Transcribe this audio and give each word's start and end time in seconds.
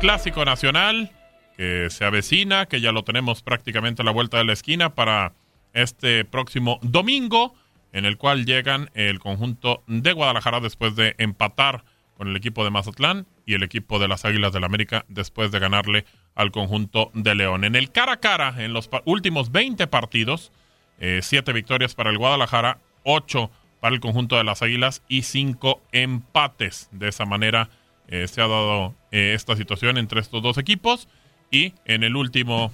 Clásico 0.00 0.44
nacional 0.44 1.10
que 1.56 1.88
se 1.88 2.04
avecina, 2.04 2.66
que 2.66 2.80
ya 2.80 2.92
lo 2.92 3.02
tenemos 3.02 3.42
prácticamente 3.42 4.02
a 4.02 4.04
la 4.04 4.10
vuelta 4.10 4.36
de 4.36 4.44
la 4.44 4.52
esquina 4.52 4.94
para 4.94 5.32
este 5.72 6.24
próximo 6.26 6.78
domingo, 6.82 7.54
en 7.92 8.04
el 8.04 8.18
cual 8.18 8.44
llegan 8.44 8.90
el 8.94 9.18
conjunto 9.18 9.82
de 9.86 10.12
Guadalajara 10.12 10.60
después 10.60 10.96
de 10.96 11.14
empatar 11.16 11.84
con 12.16 12.28
el 12.28 12.36
equipo 12.36 12.62
de 12.62 12.70
Mazatlán 12.70 13.26
y 13.46 13.54
el 13.54 13.62
equipo 13.62 13.98
de 13.98 14.08
las 14.08 14.24
Águilas 14.26 14.52
del 14.52 14.62
la 14.62 14.66
América 14.66 15.04
después 15.08 15.50
de 15.50 15.60
ganarle 15.60 16.04
al 16.34 16.50
conjunto 16.50 17.10
de 17.14 17.34
León. 17.34 17.64
En 17.64 17.74
el 17.74 17.90
cara 17.90 18.12
a 18.12 18.20
cara, 18.20 18.54
en 18.58 18.74
los 18.74 18.90
últimos 19.06 19.50
20 19.50 19.86
partidos, 19.86 20.52
7 20.98 21.50
eh, 21.50 21.54
victorias 21.54 21.94
para 21.94 22.10
el 22.10 22.18
Guadalajara, 22.18 22.78
8 23.04 23.50
para 23.80 23.94
el 23.94 24.00
conjunto 24.00 24.36
de 24.36 24.44
las 24.44 24.60
Águilas 24.62 25.02
y 25.08 25.22
5 25.22 25.82
empates. 25.92 26.88
De 26.92 27.08
esa 27.08 27.24
manera 27.24 27.70
eh, 28.08 28.28
se 28.28 28.40
ha 28.40 28.46
dado 28.46 28.94
eh, 29.10 29.32
esta 29.34 29.56
situación 29.56 29.98
entre 29.98 30.20
estos 30.20 30.42
dos 30.42 30.58
equipos 30.58 31.08
y 31.50 31.74
en 31.84 32.02
el 32.02 32.16
último 32.16 32.72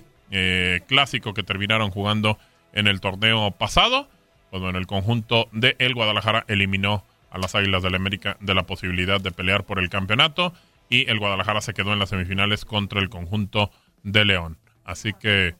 clásico 0.86 1.34
que 1.34 1.42
terminaron 1.42 1.90
jugando 1.90 2.38
en 2.72 2.86
el 2.86 3.02
torneo 3.02 3.50
pasado, 3.50 4.08
pues 4.50 4.62
bueno, 4.62 4.78
el 4.78 4.86
conjunto 4.86 5.50
de 5.52 5.76
el 5.78 5.94
Guadalajara 5.94 6.46
eliminó 6.48 7.04
a 7.30 7.36
las 7.36 7.54
Águilas 7.54 7.82
del 7.82 7.92
la 7.92 7.98
América 7.98 8.36
de 8.40 8.54
la 8.54 8.62
posibilidad 8.62 9.20
de 9.20 9.30
pelear 9.30 9.64
por 9.64 9.78
el 9.78 9.90
campeonato 9.90 10.54
y 10.88 11.10
el 11.10 11.18
Guadalajara 11.18 11.60
se 11.60 11.74
quedó 11.74 11.92
en 11.92 11.98
las 11.98 12.10
semifinales 12.10 12.64
contra 12.64 13.00
el 13.00 13.08
conjunto 13.08 13.70
de 14.02 14.24
León. 14.24 14.58
Así 14.84 15.12
que, 15.14 15.54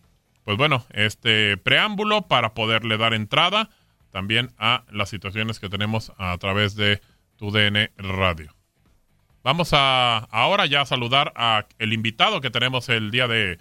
pues 0.45 0.57
bueno, 0.59 0.85
este 0.91 1.57
preámbulo 1.57 2.23
para 2.23 2.55
poderle 2.55 2.99
dar 2.99 3.15
entrada 3.15 3.71
también 4.11 4.51
a 4.59 4.85
las 4.91 5.09
situaciones 5.09 5.59
que 5.59 5.71
tenemos 5.71 6.13
a 6.19 6.37
través 6.39 6.77
de 6.77 7.01
tu 7.37 7.51
DN 7.51 7.91
Radio. 7.97 8.55
Vamos 9.45 9.71
a 9.73 10.19
ahora 10.31 10.67
ya 10.67 10.87
saludar 10.87 11.33
a 11.35 11.67
el 11.81 11.93
invitado 11.93 12.41
que 12.41 12.51
tenemos 12.51 12.89
el 12.89 13.11
día 13.11 13.27
de, 13.27 13.59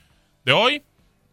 hoy 0.54 0.84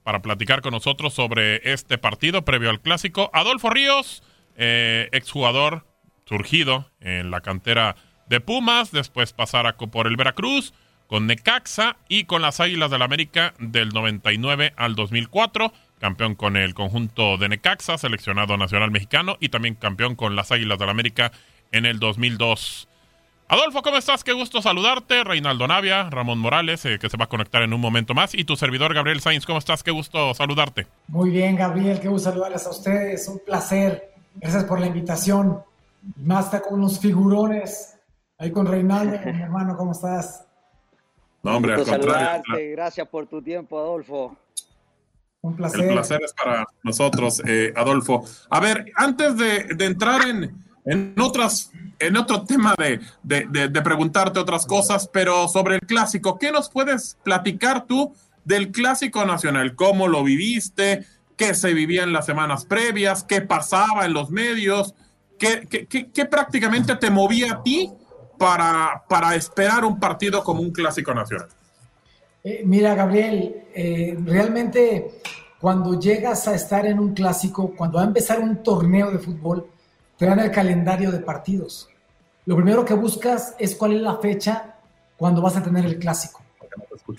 para 0.03 0.23
platicar 0.23 0.63
con 0.63 0.73
nosotros 0.73 1.13
sobre 1.13 1.71
este 1.71 1.99
partido 1.99 2.45
previo 2.47 2.71
al 2.71 2.81
clásico. 2.81 3.31
Adolfo 3.35 3.69
Ríos, 3.69 4.23
eh, 4.57 5.11
exjugador 5.13 5.85
surgido 6.25 6.91
en 7.01 7.31
la 7.31 7.43
cantera 7.43 7.97
de 8.27 8.41
Pumas, 8.41 8.91
después 8.91 9.35
pasar 9.35 9.67
a, 9.67 9.77
por 9.77 10.07
el 10.07 10.17
Veracruz, 10.17 10.73
con 11.09 11.27
Necaxa 11.27 11.97
y 12.09 12.25
con 12.25 12.41
las 12.41 12.61
Águilas 12.61 12.91
del 12.91 13.03
América 13.03 13.53
del 13.59 13.91
99 13.91 14.73
al 14.77 14.95
2004, 14.95 15.73
campeón 16.01 16.35
con 16.35 16.57
el 16.57 16.73
conjunto 16.73 17.37
de 17.37 17.51
Necaxa, 17.51 17.99
seleccionado 17.99 18.57
nacional 18.57 18.91
mexicano 18.91 19.37
y 19.41 19.51
también 19.51 19.75
campeón 19.75 20.17
con 20.17 20.37
las 20.37 20.53
Águilas 20.53 20.79
del 20.79 20.89
América 20.89 21.33
en 21.71 21.85
el 21.85 21.99
2002. 21.99 22.89
Adolfo, 23.49 23.83
¿cómo 23.83 23.97
estás? 23.97 24.25
Qué 24.25 24.33
gusto 24.33 24.61
saludarte. 24.61 25.25
Reinaldo 25.25 25.67
Navia, 25.67 26.11
Ramón 26.11 26.39
Morales, 26.39 26.85
eh, 26.85 26.99
que 27.01 27.09
se 27.09 27.17
va 27.17 27.25
a 27.25 27.29
conectar 27.29 27.63
en 27.63 27.73
un 27.73 27.81
momento 27.81 28.15
más. 28.15 28.35
Y 28.35 28.45
tu 28.45 28.57
servidor 28.57 28.95
Gabriel 28.95 29.21
Sainz, 29.21 29.47
¿cómo 29.47 29.59
estás? 29.59 29.83
Qué 29.83 29.91
gusto 29.91 30.35
saludarte. 30.35 30.87
Muy 31.09 31.31
bien, 31.31 31.57
Gabriel, 31.57 31.99
qué 32.01 32.09
gusto 32.09 32.31
saludarles 32.31 32.67
a 32.67 32.71
ustedes. 32.71 33.27
Un 33.29 33.41
placer. 33.45 34.13
Gracias 34.35 34.65
por 34.65 34.79
la 34.79 34.87
invitación. 34.87 35.63
Más 36.17 36.47
está 36.47 36.61
con 36.61 36.79
unos 36.79 37.01
figurones 37.01 37.99
Ahí 38.39 38.53
con 38.53 38.67
Reinaldo, 38.67 39.19
mi 39.33 39.43
hermano, 39.43 39.77
¿cómo 39.77 39.93
estás? 39.93 40.47
No, 41.43 41.57
hombre, 41.57 41.75
al 41.75 41.85
contrario. 41.85 42.43
Gracias 42.73 43.09
por 43.09 43.27
tu 43.27 43.43
tiempo, 43.43 43.79
Adolfo. 43.79 44.37
Un 45.41 45.57
placer. 45.57 45.81
El 45.85 45.93
placer 45.93 46.21
es 46.25 46.33
para 46.33 46.67
nosotros, 46.83 47.43
eh, 47.47 47.73
Adolfo. 47.77 48.25
A 48.51 48.61
ver, 48.61 48.87
antes 48.97 49.37
de, 49.37 49.85
entrar 49.85 50.23
en, 50.29 50.57
en, 50.85 51.15
otras, 51.21 51.71
en 51.99 52.17
otro 52.17 52.45
tema 52.45 52.75
de, 52.79 53.01
de, 53.23 53.83
preguntarte 53.83 54.39
otras 54.39 54.67
cosas, 54.67 55.09
pero 55.13 55.49
sobre 55.49 55.77
el 55.77 55.81
clásico, 55.83 56.39
¿qué 56.39 56.53
nos 56.53 56.71
puedes 56.71 57.17
platicar 57.23 57.87
tú 57.87 58.15
del 58.45 58.71
clásico 58.71 59.25
nacional? 59.25 59.75
¿Cómo 59.75 60.09
lo 60.09 60.25
viviste? 60.25 61.05
¿Qué 61.37 61.55
se 61.55 61.73
vivía 61.75 62.03
en 62.03 62.13
las 62.13 62.27
semanas 62.27 62.65
previas? 62.65 63.25
¿Qué 63.25 63.43
pasaba 63.43 64.05
en 64.05 64.13
los 64.13 64.31
medios? 64.31 64.95
¿Qué, 65.39 65.67
qué, 65.71 65.87
qué, 65.87 66.11
qué 66.11 66.25
prácticamente 66.25 66.97
te 66.97 67.11
movía 67.11 67.53
a 67.53 67.63
ti 67.63 67.93
para, 68.39 69.05
para 69.09 69.35
esperar 69.35 69.85
un 69.85 70.01
partido 70.01 70.43
como 70.43 70.63
un 70.63 70.73
clásico 70.73 71.15
nacional? 71.15 71.49
Eh, 72.45 72.63
mira, 72.65 72.95
Gabriel, 72.95 73.65
eh, 73.75 74.17
realmente 74.25 75.21
cuando 75.61 75.99
llegas 75.99 76.47
a 76.47 76.55
estar 76.55 76.87
en 76.87 76.99
un 76.99 77.13
clásico, 77.13 77.75
cuando 77.77 77.99
va 77.99 78.05
a 78.05 78.07
empezar 78.07 78.41
un 78.41 78.63
torneo 78.63 79.11
de 79.11 79.19
fútbol, 79.19 79.67
te 80.19 80.27
dan 80.27 80.41
el 80.41 80.51
calendario 80.51 81.13
de 81.13 81.21
partidos. 81.21 81.89
Lo 82.45 82.57
primero 82.57 82.85
que 82.85 82.95
buscas 82.95 83.55
es 83.59 83.75
cuál 83.77 83.93
es 83.93 84.03
la 84.03 84.19
fecha 84.19 84.75
cuando 85.17 85.41
vas 85.41 85.57
a 85.57 85.63
tener 85.63 85.85
el 85.85 85.99
clásico. 85.99 86.43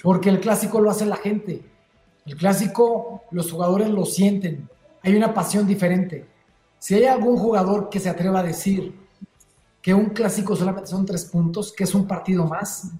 Porque 0.03 0.29
el 0.29 0.39
clásico 0.39 0.81
lo 0.81 0.91
hace 0.91 1.05
la 1.05 1.15
gente. 1.15 1.63
El 2.25 2.35
clásico, 2.35 3.23
los 3.31 3.51
jugadores 3.51 3.89
lo 3.89 4.05
sienten. 4.05 4.69
Hay 5.01 5.15
una 5.15 5.33
pasión 5.33 5.65
diferente. 5.65 6.25
Si 6.77 6.93
hay 6.93 7.05
algún 7.05 7.37
jugador 7.37 7.89
que 7.89 7.99
se 7.99 8.09
atreva 8.09 8.39
a 8.39 8.43
decir, 8.43 8.93
que 9.81 9.93
un 9.93 10.07
clásico 10.07 10.55
solamente 10.55 10.89
son 10.89 11.05
tres 11.05 11.25
puntos, 11.25 11.71
que 11.71 11.85
es 11.85 11.95
un 11.95 12.05
partido 12.05 12.45
más, 12.45 12.91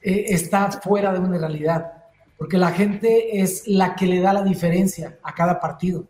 eh, 0.00 0.26
está 0.28 0.70
fuera 0.70 1.12
de 1.12 1.18
una 1.18 1.38
realidad, 1.38 1.92
porque 2.38 2.56
la 2.56 2.70
gente 2.70 3.40
es 3.40 3.66
la 3.66 3.94
que 3.96 4.06
le 4.06 4.20
da 4.20 4.32
la 4.32 4.42
diferencia 4.42 5.18
a 5.22 5.34
cada 5.34 5.60
partido. 5.60 6.04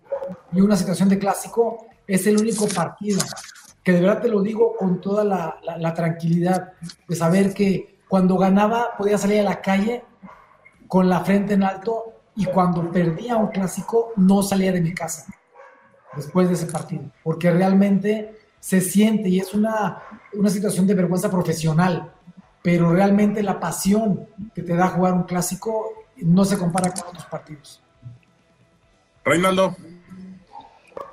Y 0.52 0.60
una 0.60 0.76
situación 0.76 1.08
de 1.08 1.18
clásico 1.18 1.86
es 2.10 2.26
el 2.26 2.38
único 2.38 2.66
partido, 2.66 3.20
que 3.84 3.92
de 3.92 4.00
verdad 4.00 4.22
te 4.22 4.28
lo 4.28 4.42
digo 4.42 4.74
con 4.76 5.00
toda 5.00 5.24
la, 5.24 5.94
tranquilidad 5.94 6.72
de 7.08 7.16
saber 7.16 7.54
que 7.54 8.00
cuando 8.08 8.36
ganaba 8.36 8.96
podía 8.98 9.16
salir 9.16 9.40
a 9.40 9.44
la 9.44 9.60
calle 9.60 10.02
con 10.88 11.08
la 11.08 11.20
frente 11.20 11.54
en 11.54 11.62
alto 11.62 12.14
y 12.34 12.46
cuando 12.46 12.90
perdía 12.90 13.36
un 13.36 13.48
clásico 13.48 14.12
no 14.16 14.42
salía 14.42 14.72
de 14.72 14.80
mi 14.80 14.92
casa 14.92 15.26
después 16.16 16.48
de 16.48 16.54
ese 16.54 16.66
partido, 16.66 17.04
porque 17.22 17.50
realmente 17.52 18.36
se 18.58 18.80
siente 18.80 19.28
y 19.28 19.38
es 19.38 19.54
una, 19.54 20.02
una 20.32 20.50
situación 20.50 20.88
de 20.88 20.94
vergüenza 20.94 21.30
profesional, 21.30 22.12
pero 22.62 22.92
realmente 22.92 23.40
la 23.42 23.60
pasión 23.60 24.26
que 24.52 24.62
te 24.62 24.74
da 24.74 24.88
jugar 24.88 25.14
un 25.14 25.22
clásico 25.22 25.92
no 26.16 26.44
se 26.44 26.58
compara 26.58 26.90
con 26.90 27.06
otros 27.06 27.26
partidos. 27.26 27.80
Reinaldo. 29.24 29.76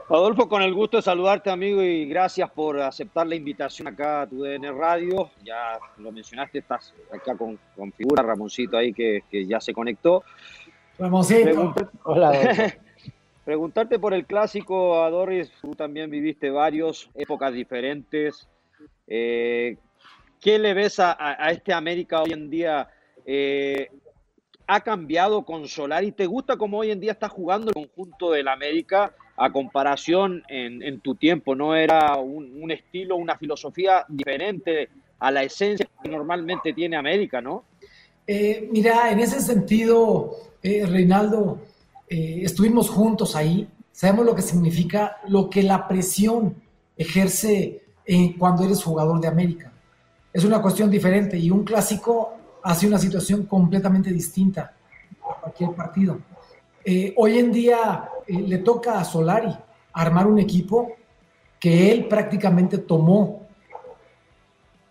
Adolfo, 0.10 0.48
con 0.48 0.62
el 0.62 0.74
gusto 0.74 0.96
de 0.96 1.04
saludarte, 1.04 1.50
amigo, 1.50 1.84
y 1.84 2.06
gracias 2.06 2.50
por 2.50 2.80
aceptar 2.80 3.28
la 3.28 3.36
invitación 3.36 3.90
acá 3.90 4.22
a 4.22 4.28
tu 4.28 4.42
DN 4.42 4.72
Radio. 4.72 5.32
Ya 5.44 5.78
lo 5.98 6.14
mencionaste, 6.14 6.60
estás 6.60 6.94
acá 7.12 7.36
con, 7.36 7.60
con 7.76 7.92
figura, 7.92 8.24
Ramoncito 8.24 8.78
ahí 8.78 8.94
que, 8.94 9.24
que 9.30 9.46
ya 9.46 9.60
se 9.60 9.74
conectó. 9.74 10.24
Ramoncito. 10.98 11.76
Hola. 12.04 12.32
Preguntarte 13.44 14.00
por 14.00 14.14
el 14.14 14.26
clásico, 14.26 15.04
Adoris, 15.04 15.52
tú 15.62 15.76
también 15.76 16.10
viviste 16.10 16.52
varios, 16.52 17.10
épocas 17.14 17.52
diferentes. 17.52 18.48
Eh, 19.08 19.76
¿Qué 20.40 20.58
le 20.58 20.74
ves 20.74 21.02
a, 21.02 21.36
este 21.52 21.74
América 21.74 22.22
hoy 22.22 22.32
en 22.32 22.50
día? 22.50 22.90
Eh, 23.26 23.90
¿Ha 24.68 24.80
cambiado 24.82 25.44
con 25.44 25.68
Solari? 25.68 26.14
¿Te 26.14 26.28
gusta 26.28 26.56
cómo 26.56 26.78
hoy 26.78 26.92
en 26.92 27.02
día 27.02 27.12
está 27.12 27.28
jugando 27.28 27.68
el 27.68 27.74
conjunto 27.74 28.32
del 28.32 28.48
América 28.48 29.14
a 29.38 29.52
comparación 29.52 30.44
en, 30.50 31.00
tu 31.00 31.16
tiempo? 31.16 31.56
¿No 31.56 31.76
era 31.76 32.18
un, 32.18 32.70
estilo, 32.72 33.16
una 33.16 33.38
filosofía 33.38 34.06
diferente 34.10 34.90
a 35.20 35.32
la 35.32 35.44
esencia 35.44 35.88
que 36.04 36.10
normalmente 36.10 36.74
tiene 36.74 36.98
América, 36.98 37.42
no? 37.42 37.64
Eh, 38.26 38.68
mira, 38.72 39.12
en 39.12 39.20
ese 39.20 39.40
sentido, 39.40 40.32
Reinaldo, 40.62 41.60
eh, 42.10 42.42
estuvimos 42.44 42.90
juntos 42.90 43.36
ahí, 43.36 43.68
sabemos 43.92 44.26
lo 44.26 44.36
que 44.36 44.42
significa, 44.42 45.18
lo 45.28 45.50
que 45.50 45.64
la 45.64 45.88
presión 45.88 46.56
ejerce 46.96 47.84
cuando 48.38 48.64
eres 48.64 48.84
jugador 48.84 49.20
de 49.20 49.28
América. 49.28 49.72
Es 50.32 50.46
una 50.46 50.62
cuestión 50.62 50.90
diferente 50.90 51.38
y 51.38 51.50
un 51.52 51.64
clásico 51.64 52.38
hace 52.64 52.88
una 52.88 52.98
situación 52.98 53.46
completamente 53.46 54.12
distinta 54.12 54.74
a 55.22 55.42
cualquier 55.42 55.72
partido. 55.72 56.20
Eh, 56.84 57.14
hoy 57.18 57.40
en 57.40 57.52
día 57.52 58.10
eh, 58.28 58.34
le 58.34 58.60
toca 58.60 59.00
a 59.00 59.04
Solari 59.04 59.56
armar 59.94 60.28
un 60.28 60.40
equipo 60.40 60.94
que 61.60 61.92
él 61.92 62.08
prácticamente 62.08 62.78
tomó 62.80 63.48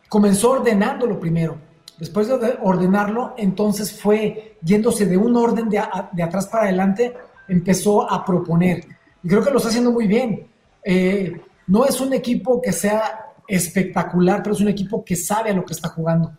comenzó 0.09 0.53
ordenándolo 0.53 1.19
primero. 1.19 1.59
Después 1.99 2.29
de 2.29 2.59
ordenarlo, 2.63 3.35
entonces 3.39 3.99
fue 4.01 4.57
yéndose 4.63 5.07
de 5.07 5.17
un 5.17 5.35
orden 5.37 5.69
de, 5.69 5.79
atrás 5.79 6.47
para 6.47 6.65
adelante, 6.65 7.15
empezó 7.49 8.11
a 8.11 8.25
proponer. 8.25 8.85
Y 9.23 9.29
creo 9.29 9.43
que 9.43 9.51
lo 9.51 9.57
está 9.57 9.71
haciendo 9.71 9.93
muy 9.93 10.07
bien. 10.07 10.47
Eh, 10.85 11.41
no 11.67 11.87
es 11.87 12.01
un 12.01 12.13
equipo 12.13 12.61
que 12.61 12.73
sea 12.73 13.33
espectacular, 13.49 14.43
pero 14.43 14.55
es 14.55 14.61
un 14.61 14.69
equipo 14.69 15.05
que 15.05 15.17
sabe 15.17 15.51
a 15.51 15.55
lo 15.55 15.65
que 15.65 15.73
está 15.73 15.89
jugando. 15.89 16.33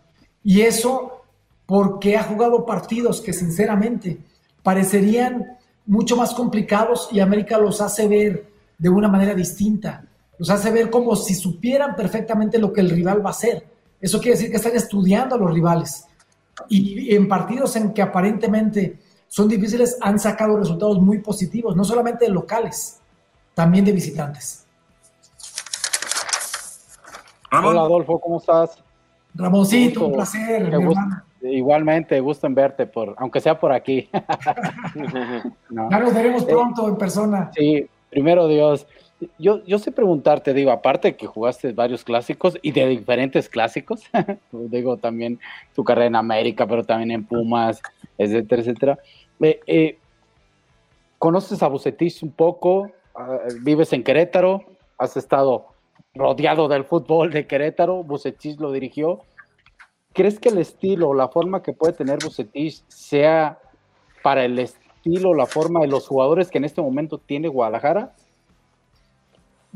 Y 0.44 0.62
eso 0.62 1.24
porque 1.66 2.16
ha 2.16 2.24
jugado 2.24 2.66
partidos 2.66 3.20
que 3.20 3.34
sinceramente 3.34 4.20
parecerían 4.68 5.58
mucho 5.86 6.18
más 6.18 6.34
complicados 6.34 7.08
y 7.14 7.22
América 7.22 7.58
los 7.58 7.80
hace 7.80 8.06
ver 8.06 8.52
de 8.78 8.90
una 8.90 9.08
manera 9.08 9.34
distinta. 9.34 10.04
Los 10.38 10.50
hace 10.50 10.72
ver 10.72 10.90
como 10.90 11.16
si 11.16 11.36
supieran 11.36 11.96
perfectamente 11.96 12.58
lo 12.58 12.74
que 12.74 12.82
el 12.82 12.90
rival 12.90 13.26
va 13.26 13.30
a 13.30 13.32
hacer. 13.32 13.66
Eso 14.02 14.20
quiere 14.20 14.36
decir 14.36 14.52
que 14.52 14.58
están 14.58 14.76
estudiando 14.76 15.36
a 15.36 15.38
los 15.38 15.54
rivales. 15.54 16.06
Y 16.68 17.16
en 17.16 17.30
partidos 17.30 17.78
en 17.78 17.94
que 17.94 18.02
aparentemente 18.02 19.00
son 19.30 19.48
difíciles, 19.48 19.98
han 20.02 20.20
sacado 20.20 20.58
resultados 20.58 21.00
muy 21.00 21.20
positivos, 21.20 21.74
no 21.74 21.86
solamente 21.86 22.26
de 22.26 22.32
locales, 22.32 23.00
también 23.54 23.86
de 23.86 23.94
visitantes. 23.94 24.66
Hola 27.54 27.80
Adolfo, 27.80 28.20
¿cómo 28.20 28.40
estás? 28.40 28.84
Ramoncito, 29.34 30.08
un 30.08 30.12
placer. 30.12 30.70
Igualmente, 31.52 32.20
gusto 32.20 32.48
en 32.48 32.56
verte, 32.56 32.86
por, 32.86 33.16
aunque 33.18 33.40
sea 33.40 33.60
por 33.60 33.72
aquí. 33.72 34.10
Ya 35.70 36.00
nos 36.00 36.14
veremos 36.14 36.44
eh, 36.44 36.48
pronto 36.48 36.88
en 36.88 36.98
persona. 36.98 37.52
Sí, 37.54 37.88
primero 38.10 38.48
Dios. 38.48 38.88
Yo, 39.40 39.64
yo 39.66 39.80
sé 39.80 39.92
preguntarte, 39.92 40.54
digo, 40.54 40.72
aparte 40.72 41.16
que 41.16 41.26
jugaste 41.26 41.72
varios 41.74 42.04
clásicos 42.04 42.58
y 42.62 42.72
de 42.72 42.88
diferentes 42.88 43.50
clásicos, 43.50 44.04
digo 44.52 44.98
también 44.98 45.40
tu 45.76 45.84
carrera 45.84 46.08
en 46.08 46.16
América, 46.16 46.68
pero 46.68 46.84
también 46.84 47.12
en 47.12 47.26
Pumas, 47.26 47.82
etcétera, 48.18 48.62
etcétera. 48.62 49.00
Eh, 49.42 49.60
eh, 49.68 49.98
¿Conoces 51.18 51.64
a 51.64 51.68
Bucetich 51.68 52.22
un 52.22 52.32
poco? 52.32 52.92
Ah, 53.16 53.40
¿Vives 53.62 53.92
en 53.94 54.04
Querétaro? 54.04 54.64
¿Has 54.98 55.18
estado 55.18 55.66
rodeado 56.14 56.68
del 56.68 56.84
fútbol 56.84 57.32
de 57.32 57.48
Querétaro? 57.48 58.04
Bucetich 58.04 58.60
lo 58.60 58.72
dirigió. 58.72 59.22
¿Crees 60.18 60.40
que 60.40 60.50
el 60.50 60.58
estilo, 60.58 61.14
la 61.14 61.28
forma 61.28 61.62
que 61.62 61.74
puede 61.74 61.94
tener 61.94 62.18
Bucetich 62.24 62.82
sea 62.88 63.60
para 64.24 64.46
el 64.46 64.58
estilo, 64.58 65.36
la 65.36 65.46
forma 65.46 65.82
de 65.82 65.86
los 65.86 66.08
jugadores 66.08 66.50
que 66.50 66.58
en 66.58 66.66
este 66.66 66.82
momento 66.82 67.20
tiene 67.20 67.48
Guadalajara? 67.48 68.16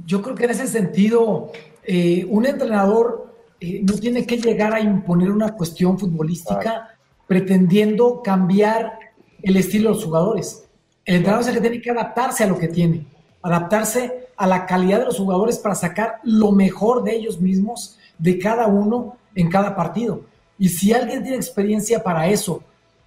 Yo 0.03 0.23
creo 0.23 0.33
que 0.33 0.45
en 0.45 0.49
ese 0.49 0.65
sentido, 0.65 1.51
eh, 1.83 2.25
un 2.27 2.47
entrenador 2.47 3.35
eh, 3.59 3.83
no 3.83 3.93
tiene 3.93 4.25
que 4.25 4.37
llegar 4.37 4.73
a 4.73 4.79
imponer 4.79 5.29
una 5.29 5.53
cuestión 5.53 5.99
futbolística 5.99 6.89
pretendiendo 7.27 8.23
cambiar 8.23 8.97
el 9.43 9.57
estilo 9.57 9.89
de 9.89 9.95
los 9.95 10.05
jugadores. 10.05 10.65
El 11.05 11.17
entrenador 11.17 11.43
es 11.43 11.49
el 11.49 11.53
que 11.53 11.69
tiene 11.69 11.81
que 11.83 11.91
adaptarse 11.91 12.45
a 12.45 12.47
lo 12.47 12.57
que 12.57 12.67
tiene, 12.67 13.05
adaptarse 13.43 14.29
a 14.35 14.47
la 14.47 14.65
calidad 14.65 15.01
de 15.01 15.05
los 15.05 15.19
jugadores 15.19 15.59
para 15.59 15.75
sacar 15.75 16.15
lo 16.23 16.51
mejor 16.51 17.03
de 17.03 17.15
ellos 17.15 17.39
mismos, 17.39 17.99
de 18.17 18.39
cada 18.39 18.65
uno 18.65 19.17
en 19.35 19.47
cada 19.47 19.75
partido. 19.75 20.30
Y 20.61 20.69
si 20.69 20.93
alguien 20.93 21.23
tiene 21.23 21.37
experiencia 21.37 22.03
para 22.03 22.27
eso, 22.27 22.61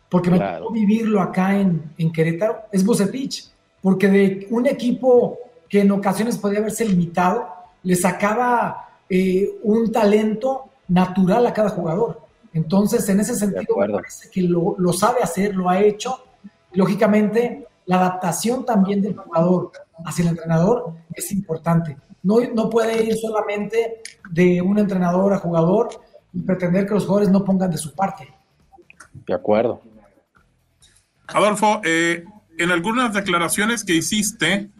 porque 0.09 0.29
me 0.29 0.41
tocó 0.41 0.73
vivirlo 0.73 1.21
acá 1.21 1.56
en, 1.56 1.93
en 1.97 2.11
Querétaro, 2.11 2.62
es 2.73 2.85
Bucetich, 2.85 3.49
porque 3.81 4.09
de 4.09 4.49
un 4.51 4.67
equipo 4.67 5.39
que 5.69 5.83
en 5.83 5.93
ocasiones 5.93 6.37
podía 6.37 6.59
haberse 6.59 6.85
limitado, 6.85 7.47
le 7.85 7.95
sacaba 7.95 8.89
eh, 9.09 9.49
un 9.62 9.93
talento 9.93 10.65
natural 10.89 11.47
a 11.47 11.53
cada 11.53 11.69
jugador. 11.69 12.23
Entonces, 12.53 13.09
en 13.09 13.21
ese 13.21 13.37
sentido, 13.37 13.77
me 13.77 13.89
parece 13.89 14.29
que 14.31 14.43
lo, 14.43 14.75
lo, 14.77 14.93
sabe 14.93 15.23
hacer, 15.23 15.55
lo 15.55 15.71
ha 15.71 15.81
hecho. 15.81 16.25
Lógicamente, 16.73 17.69
la 17.87 17.99
adaptación 17.99 18.65
también 18.65 19.00
del 19.00 19.17
jugador 19.17 19.71
hacia 20.05 20.23
el 20.25 20.31
entrenador 20.31 20.93
es 21.15 21.31
importante. 21.31 21.97
No, 22.25 22.41
no 22.53 22.69
puede 22.69 23.05
ir 23.05 23.17
solamente 23.17 24.03
de 24.33 24.61
un 24.61 24.77
entrenador 24.81 25.33
a 25.35 25.39
jugador 25.39 25.91
y 26.35 26.41
pretender 26.41 26.87
que 26.87 26.95
los 26.95 27.05
jugadores 27.05 27.31
no 27.31 27.45
pongan 27.45 27.71
de 27.71 27.79
su 27.79 27.95
parte. 27.95 28.35
De 29.27 29.35
acuerdo. 29.35 29.81
Adolfo, 31.29 31.81
eh, 31.85 32.25
en 32.59 32.71
algunas 32.71 33.15
declaraciones 33.15 33.85
que 33.85 33.95
hiciste, 33.95 34.71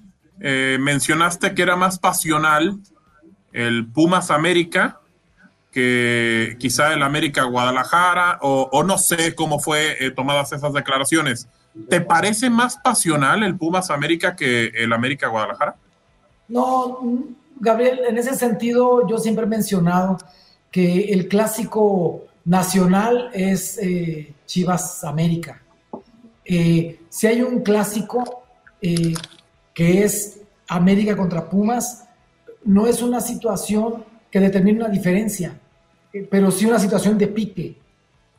eh, 0.41 0.77
mencionaste 0.81 1.55
que 1.55 1.63
era 1.63 1.77
más 1.77 1.99
pasional 1.99 2.79
el 3.53 3.87
Pumas 3.87 4.31
América 4.31 5.01
que 5.75 6.57
quizá 6.61 6.93
el 6.93 7.03
América 7.03 7.43
Guadalajara, 7.43 8.39
o, 8.43 8.85
no 8.85 8.97
sé 8.97 9.35
cómo 9.35 9.59
fue 9.59 9.97
eh, 9.99 10.13
tomadas 10.13 10.53
esas 10.53 10.73
declaraciones. 10.73 11.49
¿Te 11.91 12.01
parece 12.01 12.49
más 12.49 12.77
pasional 12.77 13.43
el 13.43 13.57
Pumas 13.57 13.91
América 13.91 14.37
que 14.37 14.67
el 14.67 14.93
América 14.93 15.27
Guadalajara? 15.27 15.75
No, 16.47 17.01
Gabriel, 17.57 18.03
en 18.09 18.17
ese 18.17 18.37
sentido 18.37 19.09
yo 19.09 19.19
siempre 19.19 19.47
he 19.47 19.49
mencionado 19.49 20.19
que 20.75 21.13
el 21.13 21.29
clásico 21.29 22.25
nacional 22.47 23.31
es 23.33 23.79
eh, 23.79 24.35
Chivas 24.45 25.05
América. 25.05 25.63
si 26.45 27.27
hay 27.29 27.43
un 27.43 27.61
clásico 27.61 28.43
que 28.81 30.05
es 30.05 30.41
América 30.67 31.17
contra 31.17 31.49
Pumas, 31.49 32.09
no 32.65 32.89
es 32.89 33.03
una 33.03 33.21
situación 33.21 34.05
que 34.33 34.41
determine 34.41 34.81
una 34.81 34.89
diferencia, 34.89 35.57
eh, 36.13 36.27
pero 36.29 36.51
sí 36.51 36.67
una 36.67 36.81
situación 36.81 37.17
de 37.19 37.29
pique, 37.29 37.77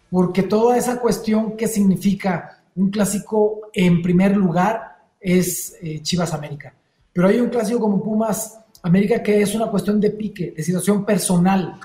porque 0.10 0.44
toda 0.44 0.76
esa 0.76 1.00
cuestión 1.00 1.56
que 1.56 1.70
significa 1.70 2.60
un 2.76 2.90
clásico 2.90 3.70
en 3.72 4.02
primer 4.02 4.36
lugar 4.36 4.98
es 5.22 5.78
eh, 5.82 6.02
Chivas 6.02 6.34
América. 6.34 6.74
Pero 7.14 7.30
hay 7.30 7.40
un 7.40 7.48
clásico 7.48 7.80
como 7.80 8.04
Pumas 8.04 8.60
América 8.84 9.24
que 9.24 9.42
es 9.42 9.56
una 9.56 9.68
cuestión 9.68 10.02
de 10.02 10.10
pique, 10.10 10.52
de 10.52 10.62
situación 10.62 11.06
personal, 11.06 11.80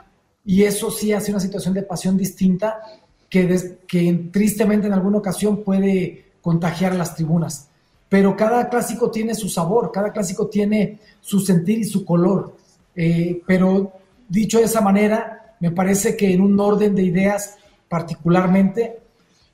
y 0.44 0.64
eso 0.64 0.90
sí 0.90 1.12
hace 1.12 1.30
una 1.30 1.40
situación 1.40 1.74
de 1.74 1.82
pasión 1.82 2.16
distinta 2.16 2.80
que, 3.28 3.78
que 3.86 4.28
tristemente 4.32 4.86
en 4.86 4.92
alguna 4.92 5.18
ocasión 5.18 5.62
puede 5.62 6.32
contagiar 6.40 6.92
a 6.92 6.96
las 6.96 7.14
tribunas 7.14 7.70
pero 8.10 8.36
cada 8.36 8.68
clásico 8.68 9.08
tiene 9.08 9.34
su 9.36 9.48
sabor, 9.48 9.92
cada 9.92 10.12
clásico 10.12 10.48
tiene 10.48 10.98
su 11.20 11.38
sentir 11.38 11.78
y 11.78 11.84
su 11.84 12.04
color. 12.04 12.56
Eh, 12.94 13.40
pero 13.46 13.92
dicho 14.28 14.58
de 14.58 14.64
esa 14.64 14.80
manera, 14.80 15.54
me 15.60 15.70
parece 15.70 16.16
que 16.16 16.34
en 16.34 16.40
un 16.40 16.58
orden 16.58 16.96
de 16.96 17.04
ideas 17.04 17.56
particularmente, 17.88 18.98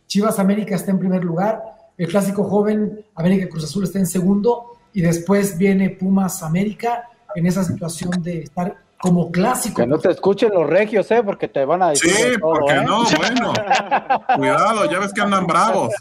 Chivas 0.06 0.38
América 0.38 0.74
está 0.74 0.90
en 0.90 0.98
primer 0.98 1.22
lugar, 1.22 1.62
el 1.98 2.08
clásico 2.08 2.44
joven 2.44 3.04
América 3.14 3.46
Cruz 3.48 3.64
Azul 3.64 3.84
está 3.84 3.98
en 3.98 4.06
segundo 4.06 4.78
y 4.94 5.02
después 5.02 5.58
viene 5.58 5.90
Pumas 5.90 6.42
América 6.42 7.10
en 7.34 7.46
esa 7.46 7.62
situación 7.62 8.22
de 8.22 8.40
estar 8.40 8.74
como 8.98 9.30
clásico. 9.30 9.82
Que 9.82 9.86
no 9.86 9.98
te 9.98 10.10
escuchen 10.10 10.50
los 10.52 10.66
regios, 10.66 11.10
¿eh? 11.10 11.22
Porque 11.22 11.48
te 11.48 11.64
van 11.64 11.82
a 11.82 11.90
decir. 11.90 12.10
Sí, 12.10 12.38
porque 12.40 12.72
¿eh? 12.72 12.84
no, 12.84 13.04
bueno. 13.16 13.52
Cuidado, 14.36 14.90
ya 14.90 14.98
ves 15.00 15.12
que 15.12 15.20
andan 15.20 15.46
bravos. 15.46 15.94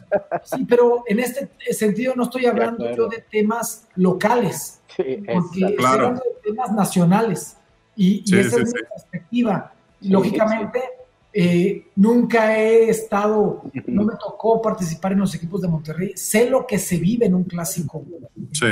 Sí, 0.44 0.66
pero 0.68 1.04
en 1.08 1.20
este 1.20 1.50
sentido 1.72 2.14
no 2.16 2.24
estoy 2.24 2.46
hablando 2.46 2.90
yo 2.96 3.08
de 3.08 3.24
temas 3.30 3.88
locales, 3.96 4.80
sí, 4.96 5.24
porque 5.32 5.76
claro. 5.76 6.14
de 6.14 6.22
temas 6.44 6.72
nacionales. 6.72 7.58
Y, 7.96 8.24
esa 8.36 8.62
es 8.62 8.74
mi 8.74 8.82
perspectiva. 8.82 9.72
Lógicamente, 10.02 10.82
eh, 11.34 11.88
nunca 11.96 12.58
he 12.58 12.90
estado, 12.90 13.64
no 13.88 14.04
me 14.04 14.14
tocó 14.16 14.62
participar 14.62 15.14
en 15.14 15.20
los 15.20 15.34
equipos 15.36 15.62
de 15.62 15.68
Monterrey. 15.68 16.12
Sé 16.16 16.50
lo 16.50 16.66
que 16.68 16.78
se 16.78 16.98
vive 16.98 17.26
en 17.26 17.36
un 17.36 17.44
clásico. 17.44 18.04
Sí, 18.52 18.66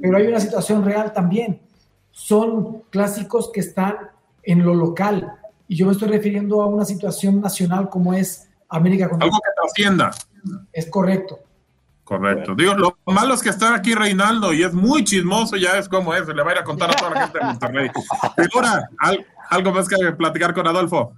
pero 0.00 0.16
hay 0.16 0.26
una 0.26 0.40
situación 0.40 0.84
real 0.84 1.12
también 1.12 1.65
son 2.16 2.82
clásicos 2.88 3.50
que 3.52 3.60
están 3.60 3.94
en 4.42 4.64
lo 4.64 4.74
local. 4.74 5.34
Y 5.68 5.76
yo 5.76 5.84
me 5.84 5.92
estoy 5.92 6.08
refiriendo 6.08 6.62
a 6.62 6.66
una 6.66 6.86
situación 6.86 7.42
nacional 7.42 7.90
como 7.90 8.14
es 8.14 8.48
América 8.70 9.06
contra 9.06 9.26
Algo 9.26 9.38
que 9.38 9.50
trascienda. 9.54 10.10
Es 10.72 10.88
correcto. 10.88 11.40
Correcto. 12.04 12.54
Digo, 12.54 12.74
lo 12.74 12.96
malo 13.04 13.34
es 13.34 13.42
que 13.42 13.50
está 13.50 13.74
aquí 13.74 13.94
Reinaldo 13.94 14.54
y 14.54 14.62
es 14.62 14.72
muy 14.72 15.04
chismoso, 15.04 15.56
ya 15.56 15.76
es 15.76 15.90
como 15.90 16.14
es, 16.14 16.26
le 16.26 16.42
va 16.42 16.52
a 16.52 16.54
ir 16.54 16.60
a 16.60 16.64
contar 16.64 16.90
a 16.90 16.94
toda 16.94 17.10
la 17.10 17.20
gente 17.24 17.38
de 17.38 17.44
Monterrey. 17.44 17.90
Ahora, 18.54 18.88
algo 19.50 19.72
más 19.72 19.86
que 19.86 20.12
platicar 20.12 20.54
con 20.54 20.66
Adolfo. 20.66 21.12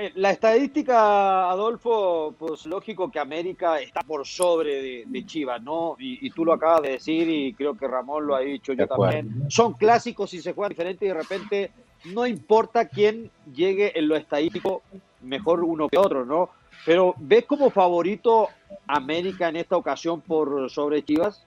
Eh, 0.00 0.12
la 0.14 0.30
estadística, 0.30 1.50
Adolfo, 1.50 2.34
pues 2.38 2.64
lógico 2.64 3.10
que 3.10 3.18
América 3.18 3.78
está 3.80 4.00
por 4.00 4.26
sobre 4.26 5.04
de, 5.04 5.26
Chivas, 5.26 5.62
¿no? 5.62 5.94
Y, 5.98 6.30
tú 6.30 6.42
lo 6.42 6.54
acabas 6.54 6.80
de 6.80 6.90
decir 6.92 7.28
y 7.28 7.52
creo 7.52 7.76
que 7.76 7.86
Ramón 7.86 8.26
lo 8.26 8.34
ha 8.34 8.40
dicho 8.40 8.72
yo 8.72 8.86
también. 8.86 9.44
Son 9.50 9.74
clásicos 9.74 10.32
y 10.32 10.40
se 10.40 10.54
juegan 10.54 10.70
diferente 10.70 11.04
y 11.04 11.08
de 11.08 11.14
repente 11.14 11.70
no 12.06 12.26
importa 12.26 12.88
quién 12.88 13.30
llegue 13.54 13.92
en 13.98 14.08
lo 14.08 14.16
estadístico, 14.16 14.80
mejor 15.20 15.62
uno 15.62 15.86
que 15.86 15.98
otro, 15.98 16.24
¿no? 16.24 16.48
Pero 16.86 17.14
¿ves 17.18 17.44
como 17.44 17.68
favorito 17.68 18.48
América 18.86 19.50
en 19.50 19.56
esta 19.56 19.76
ocasión 19.76 20.22
por 20.22 20.70
sobre 20.70 21.04
Chivas? 21.04 21.44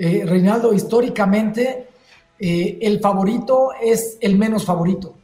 Eh, 0.00 0.24
Reinaldo, 0.26 0.74
históricamente 0.74 1.86
eh, 2.40 2.76
el 2.80 2.98
favorito 2.98 3.70
es 3.80 4.18
el 4.20 4.36
menos 4.36 4.64
favorito. 4.64 5.14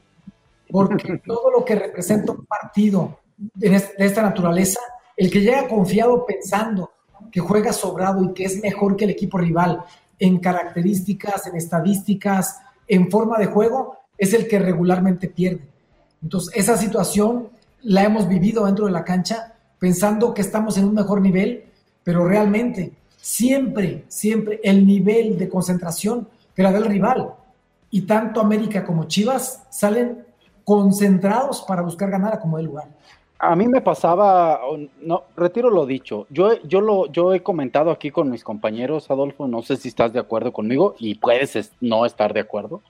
Porque 0.71 1.19
todo 1.27 1.51
lo 1.51 1.65
que 1.65 1.75
representa 1.75 2.33
un 2.33 2.47
partido 2.47 3.19
de 3.37 3.83
esta 3.99 4.23
naturaleza, 4.23 4.81
el 5.17 5.31
que 5.31 5.41
llega 5.41 5.69
confiado 5.69 6.25
pensando 6.27 6.91
que 7.31 7.41
juega 7.41 7.73
sobrado 7.73 8.25
y 8.25 8.33
que 8.33 8.45
es 8.45 8.63
mejor 8.63 8.97
que 8.97 9.05
el 9.05 9.11
equipo 9.11 9.39
rival 9.39 9.85
en 10.19 10.39
características, 10.39 11.47
en 11.47 11.57
estadísticas, 11.57 12.61
en 12.87 13.11
forma 13.11 13.39
de 13.39 13.47
juego, 13.47 13.97
es 14.19 14.35
el 14.35 14.47
que 14.49 14.59
regularmente 14.59 15.29
pierde. 15.29 15.63
Entonces, 16.23 16.55
esa 16.55 16.77
situación 16.77 17.49
la 17.83 18.05
hemos 18.05 18.29
vivido 18.29 18.67
dentro 18.67 18.87
de 18.87 18.93
la 18.93 19.05
cancha, 19.05 19.55
pensando 19.79 20.35
que 20.35 20.43
estamos 20.43 20.77
en 20.77 20.85
un 20.85 20.95
mejor 20.95 21.21
nivel, 21.23 21.65
pero 22.05 22.27
realmente 22.27 22.93
siempre, 23.17 24.05
siempre 24.09 24.61
el 24.63 24.87
nivel 24.87 25.39
de 25.39 25.49
concentración 25.49 26.29
que 26.55 26.63
la 26.63 26.73
del 26.73 26.85
rival. 26.85 27.35
Y 27.91 28.03
tanto 28.03 28.41
América 28.41 28.85
como 28.85 29.05
Chivas 29.05 29.63
salen 29.71 30.25
concentrados 30.71 31.63
para 31.67 31.83
buscar 31.83 32.09
ganar 32.11 32.35
a 32.35 32.39
como 32.39 32.57
de 32.57 32.63
lugar. 32.63 32.87
A 33.41 33.57
mí 33.57 33.67
me 33.67 33.81
pasaba, 33.81 34.61
no, 35.01 35.25
retiro 35.37 35.69
lo 35.69 35.85
dicho. 35.85 36.29
Yo, 36.31 36.63
yo, 36.63 36.81
lo, 36.81 37.11
yo 37.11 37.35
he 37.35 37.43
comentado 37.43 37.91
aquí 37.91 38.13
con 38.13 38.31
mis 38.31 38.45
compañeros, 38.45 39.11
Adolfo, 39.11 39.49
no 39.49 39.63
sé 39.63 39.77
si 39.77 39.89
estás 39.89 40.13
de 40.13 40.21
acuerdo 40.21 40.53
conmigo 40.53 40.95
y 41.01 41.17
puedes 41.17 41.73
no 41.81 42.07
estar 42.07 42.33
de 42.33 42.41
acuerdo. 42.41 42.83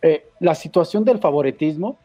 Eh, 0.00 0.28
la 0.38 0.54
situación 0.54 1.04
del 1.04 1.18
favoritismo, 1.18 1.96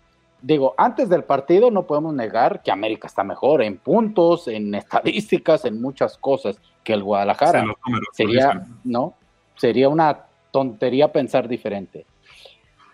digo, 0.41 0.73
antes 0.79 1.09
del 1.09 1.23
partido 1.25 1.69
no 1.69 1.85
podemos 1.85 2.15
negar 2.15 2.63
que 2.63 2.71
América 2.71 3.05
está 3.05 3.23
mejor 3.23 3.61
en 3.61 3.77
puntos, 3.77 4.47
en 4.47 4.73
estadísticas, 4.73 5.63
en 5.65 5.79
muchas 5.79 6.17
cosas 6.17 6.59
que 6.83 6.93
el 6.93 7.03
Guadalajara. 7.03 7.65
sería, 8.13 8.65
¿no? 8.83 9.13
Sería 9.57 9.89
una 9.89 10.25
tontería 10.49 11.11
pensar 11.11 11.47
diferente. 11.47 12.07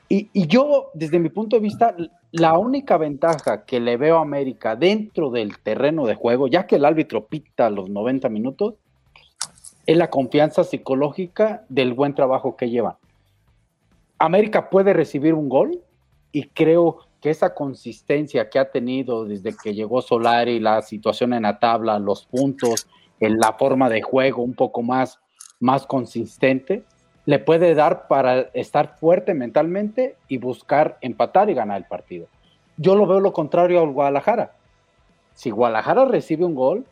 Y, 0.10 0.48
yo, 0.48 0.92
desde 0.94 1.18
mi 1.18 1.30
punto 1.30 1.56
de 1.56 1.62
vista, 1.62 1.96
la 2.32 2.58
única 2.58 2.98
ventaja 2.98 3.66
que 3.66 3.80
le 3.80 3.98
veo 3.98 4.20
a 4.20 4.22
América 4.22 4.76
dentro 4.76 5.32
del 5.32 5.58
terreno 5.58 6.06
de 6.06 6.14
juego, 6.16 6.48
ya 6.48 6.68
que 6.68 6.76
el 6.76 6.86
árbitro 6.86 7.26
pita 7.26 7.70
los 7.70 7.90
90 7.90 8.30
minutos, 8.30 8.76
es 9.86 9.98
la 9.98 10.10
confianza 10.10 10.64
psicológica 10.64 11.66
del 11.68 11.94
buen 11.94 12.14
trabajo 12.14 12.56
que 12.56 12.70
llevan. 12.70 12.96
América 14.20 14.70
puede 14.70 14.94
recibir 14.94 15.34
un 15.34 15.50
gol 15.50 15.82
y 16.32 16.48
creo 16.50 17.00
que 17.20 17.30
esa 17.30 17.54
consistencia 17.54 18.50
que 18.50 18.60
ha 18.60 18.70
tenido 18.70 19.26
desde 19.26 19.56
que 19.56 19.74
llegó 19.74 20.02
Solari, 20.02 20.60
la 20.60 20.82
situación 20.82 21.34
en 21.34 21.44
la 21.44 21.60
tabla, 21.60 21.98
los 21.98 22.26
puntos, 22.26 22.88
en 23.20 23.38
la 23.40 23.54
forma 23.54 23.90
de 23.90 24.02
juego 24.02 24.44
un 24.44 24.54
poco 24.54 24.82
más, 24.82 25.20
más 25.60 25.86
consistente, 25.86 26.84
le 27.26 27.40
puede 27.40 27.74
dar 27.74 28.08
para 28.08 28.42
estar 28.54 28.98
fuerte 28.98 29.34
mentalmente 29.34 30.16
y 30.28 30.38
buscar 30.38 30.98
empatar 31.02 31.50
y 31.50 31.54
ganar 31.54 31.78
el 31.78 31.86
partido. 31.86 32.28
Yo 32.78 32.96
lo 32.96 33.06
veo 33.06 33.20
lo 33.20 33.34
contrario 33.34 33.82
al 33.82 33.92
Guadalajara. 33.92 34.54
Si 35.34 35.50
Guadalajara 35.50 36.06
recibe 36.06 36.46
un 36.46 36.56
gol, 36.56 36.86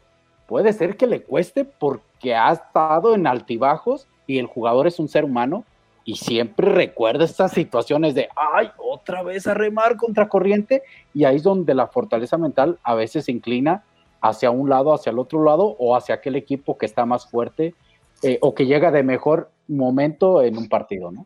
puede 0.48 0.74
ser 0.74 0.96
que 0.96 1.08
le 1.08 1.22
cueste 1.22 1.66
porque 1.66 2.36
ha 2.36 2.52
estado 2.52 3.14
en 3.16 3.28
altibajos 3.28 4.08
y 4.28 4.38
el 4.38 4.46
jugador 4.46 4.88
es 4.88 5.00
un 5.00 5.08
ser 5.08 5.26
humano 5.26 5.66
y 6.04 6.16
siempre 6.16 6.70
recuerda 6.70 7.26
estas 7.26 7.52
situaciones 7.52 8.16
de, 8.16 8.30
ay, 8.36 8.72
otra 8.78 9.24
vez 9.24 9.48
a 9.48 9.54
remar 9.54 9.98
contra 9.98 10.30
corriente 10.30 10.82
y 11.14 11.26
ahí 11.26 11.38
es 11.38 11.44
donde 11.44 11.76
la 11.76 11.88
fortaleza 11.88 12.38
mental 12.38 12.80
a 12.84 12.96
veces 12.96 13.26
se 13.26 13.32
inclina 13.32 13.84
hacia 14.20 14.52
un 14.52 14.70
lado, 14.70 14.94
hacia 14.94 15.12
el 15.12 15.20
otro 15.20 15.44
lado 15.44 15.76
o 15.80 15.96
hacia 15.96 16.16
aquel 16.16 16.36
equipo 16.36 16.78
que 16.78 16.86
está 16.86 17.06
más 17.06 17.28
fuerte 17.28 17.76
eh, 18.24 18.38
o 18.42 18.54
que 18.54 18.66
llega 18.66 18.92
de 18.92 19.04
mejor 19.04 19.50
momento 19.78 20.42
en 20.42 20.58
un 20.58 20.68
partido, 20.68 21.12
¿no? 21.12 21.26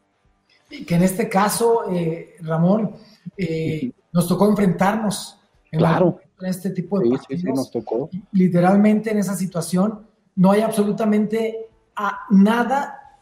Y 0.70 0.86
que 0.86 0.96
en 0.96 1.04
este 1.04 1.30
caso, 1.30 1.84
eh, 1.92 2.36
Ramón, 2.42 2.92
eh, 3.38 3.92
nos 4.12 4.28
tocó 4.28 4.48
enfrentarnos 4.48 5.40
en, 5.72 5.80
claro. 5.80 6.20
en, 6.40 6.48
este 6.48 6.72
tipo 6.72 7.00
de 7.00 7.10
partidos. 7.10 7.42
Sí, 7.42 7.48
sí, 7.48 7.54
nos 7.54 7.72
tocó. 7.72 8.10
Literalmente 8.32 9.12
en 9.12 9.20
esa 9.20 9.36
situación 9.36 10.06
no 10.36 10.52
hay 10.52 10.62
absolutamente 10.62 11.68
a 11.96 12.22
nada 12.30 13.20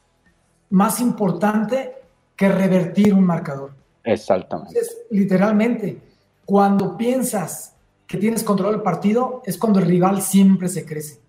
más 0.70 1.00
importante 1.00 1.94
que 2.36 2.50
revertir 2.50 3.13
un 3.13 3.25
marcador. 3.25 3.74
Exactamente. 4.03 4.72
Entonces, 4.72 4.98
literalmente, 5.12 6.01
cuando 6.46 6.98
piensas 6.98 7.75
que 8.08 8.18
tienes 8.18 8.44
control 8.44 8.74
del 8.74 8.82
partido, 8.82 9.42
es 9.46 9.58
cuando 9.58 9.80
el 9.80 9.86
rival 9.86 10.22
siempre 10.22 10.68
se 10.68 10.86
crece. 10.86 11.20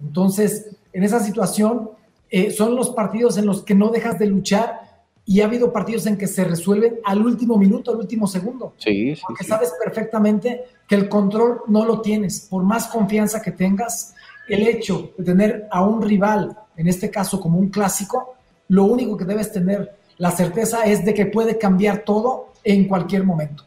Entonces, 0.00 0.76
en 0.92 1.02
esa 1.04 1.20
situación, 1.20 1.90
eh, 2.30 2.50
son 2.50 2.74
los 2.74 2.90
partidos 2.90 3.38
en 3.38 3.46
los 3.46 3.62
que 3.62 3.74
no 3.74 3.88
dejas 3.88 4.18
de 4.18 4.26
luchar 4.26 4.88
y 5.24 5.42
ha 5.42 5.44
habido 5.44 5.72
partidos 5.72 6.06
en 6.06 6.16
que 6.16 6.26
se 6.26 6.42
resuelven 6.44 7.00
al 7.04 7.20
último 7.20 7.58
minuto, 7.58 7.90
al 7.90 7.98
último 7.98 8.26
segundo. 8.26 8.72
Sí, 8.78 9.14
sí. 9.14 9.22
Porque 9.26 9.44
sabes 9.44 9.72
perfectamente 9.82 10.64
que 10.86 10.94
el 10.94 11.08
control 11.08 11.60
no 11.68 11.84
lo 11.84 12.00
tienes. 12.00 12.40
Por 12.48 12.62
más 12.62 12.86
confianza 12.86 13.42
que 13.42 13.52
tengas, 13.52 14.14
el 14.48 14.66
hecho 14.66 15.12
de 15.18 15.24
tener 15.24 15.68
a 15.70 15.84
un 15.84 16.00
rival, 16.00 16.56
en 16.76 16.88
este 16.88 17.10
caso 17.10 17.40
como 17.40 17.58
un 17.58 17.68
clásico, 17.68 18.36
lo 18.68 18.84
único 18.84 19.18
que 19.18 19.26
debes 19.26 19.52
tener 19.52 19.98
la 20.16 20.30
certeza 20.30 20.84
es 20.84 21.04
de 21.04 21.12
que 21.12 21.26
puede 21.26 21.58
cambiar 21.58 22.04
todo 22.04 22.52
en 22.64 22.88
cualquier 22.88 23.24
momento. 23.24 23.64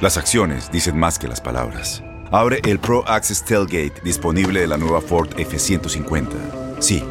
Las 0.00 0.16
acciones 0.16 0.72
dicen 0.72 0.98
más 0.98 1.18
que 1.18 1.28
las 1.28 1.42
palabras. 1.42 2.02
Abre 2.30 2.60
el 2.64 2.78
Pro 2.78 3.06
Access 3.06 3.44
Tailgate 3.44 4.00
disponible 4.02 4.60
de 4.60 4.66
la 4.66 4.78
nueva 4.78 5.02
Ford 5.02 5.28
F-150. 5.36 6.28
Sí 6.78 7.02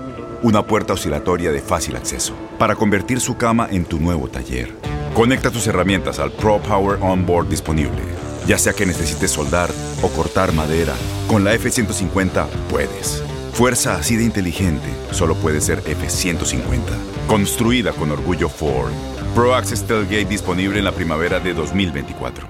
una 0.43 0.65
puerta 0.65 0.93
oscilatoria 0.93 1.51
de 1.51 1.61
fácil 1.61 1.95
acceso 1.95 2.33
para 2.57 2.75
convertir 2.75 3.19
su 3.19 3.37
cama 3.37 3.67
en 3.71 3.85
tu 3.85 3.99
nuevo 3.99 4.27
taller. 4.27 4.73
Conecta 5.13 5.51
tus 5.51 5.67
herramientas 5.67 6.19
al 6.19 6.31
Pro 6.31 6.59
Power 6.59 6.99
Onboard 7.01 7.49
disponible. 7.49 8.01
Ya 8.47 8.57
sea 8.57 8.73
que 8.73 8.85
necesites 8.85 9.31
soldar 9.31 9.69
o 10.01 10.09
cortar 10.09 10.53
madera, 10.53 10.93
con 11.27 11.43
la 11.43 11.53
F-150 11.53 12.47
puedes. 12.69 13.23
Fuerza 13.53 13.95
así 13.95 14.15
de 14.15 14.23
inteligente 14.23 14.87
solo 15.11 15.35
puede 15.35 15.61
ser 15.61 15.79
F-150. 15.79 16.81
Construida 17.27 17.91
con 17.91 18.11
orgullo 18.11 18.49
Ford. 18.49 18.91
Pro 19.35 19.53
Access 19.53 19.85
Tailgate 19.85 20.25
disponible 20.25 20.79
en 20.79 20.85
la 20.85 20.91
primavera 20.91 21.39
de 21.39 21.53
2024. 21.53 22.47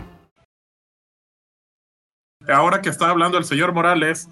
Ahora 2.48 2.82
que 2.82 2.90
está 2.90 3.10
hablando 3.10 3.38
el 3.38 3.46
señor 3.46 3.74
Morales, 3.74 4.30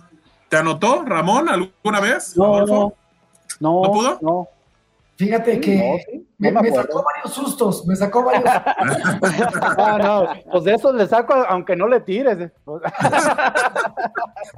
¿te 0.50 0.58
anotó 0.58 1.04
Ramón 1.06 1.50
alguna 1.50 2.00
vez? 2.00 2.36
No, 2.38 2.66
no, 2.66 2.94
¿No 3.60 3.82
pudo? 3.84 4.18
No. 4.22 4.48
Fíjate 5.18 5.60
que 5.60 6.28
me, 6.38 6.52
sacó 6.52 7.04
varios 7.04 7.34
sustos, 7.34 7.88
me 7.88 7.96
sacó 7.96 8.24
varios 8.24 8.44
no, 9.78 9.98
no, 9.98 10.30
pues 10.52 10.64
de 10.64 10.76
eso 10.76 10.94
le 10.94 11.08
saco 11.08 11.34
aunque 11.34 11.76
no 11.76 11.88
le 11.88 12.02
tires. 12.02 12.38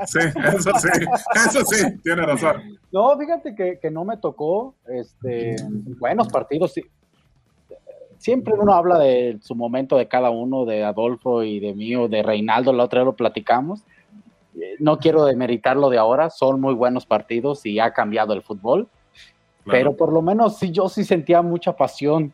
sí, 0.05 0.19
eso 0.19 0.71
sí, 0.79 0.89
eso 1.47 1.65
sí, 1.65 1.97
tiene 2.03 2.23
razón. 2.23 2.77
No, 2.91 3.17
fíjate 3.17 3.55
que, 3.55 3.79
que 3.79 3.89
no 3.89 4.03
me 4.03 4.17
tocó 4.17 4.75
este, 4.87 5.55
buenos 5.97 6.27
partidos. 6.27 6.73
Sí. 6.73 6.83
Siempre 8.17 8.53
uno 8.53 8.73
habla 8.73 8.99
de 8.99 9.37
su 9.41 9.55
momento 9.55 9.95
de 9.95 10.09
cada 10.09 10.29
uno, 10.29 10.65
de 10.65 10.83
Adolfo 10.83 11.41
y 11.43 11.61
de 11.61 11.73
mí, 11.73 11.95
o 11.95 12.09
de 12.09 12.21
Reinaldo, 12.21 12.73
la 12.73 12.83
otra 12.83 12.99
vez 12.99 13.05
lo 13.05 13.15
platicamos 13.15 13.85
no 14.79 14.97
quiero 14.99 15.25
demeritar 15.25 15.77
lo 15.77 15.89
de 15.89 15.97
ahora, 15.97 16.29
son 16.29 16.59
muy 16.59 16.73
buenos 16.73 17.05
partidos 17.05 17.65
y 17.65 17.79
ha 17.79 17.93
cambiado 17.93 18.33
el 18.33 18.41
fútbol, 18.41 18.87
pero 19.65 19.95
por 19.95 20.11
lo 20.11 20.21
menos 20.21 20.57
sí, 20.57 20.71
yo 20.71 20.89
sí 20.89 21.03
sentía 21.03 21.41
mucha 21.41 21.75
pasión 21.75 22.33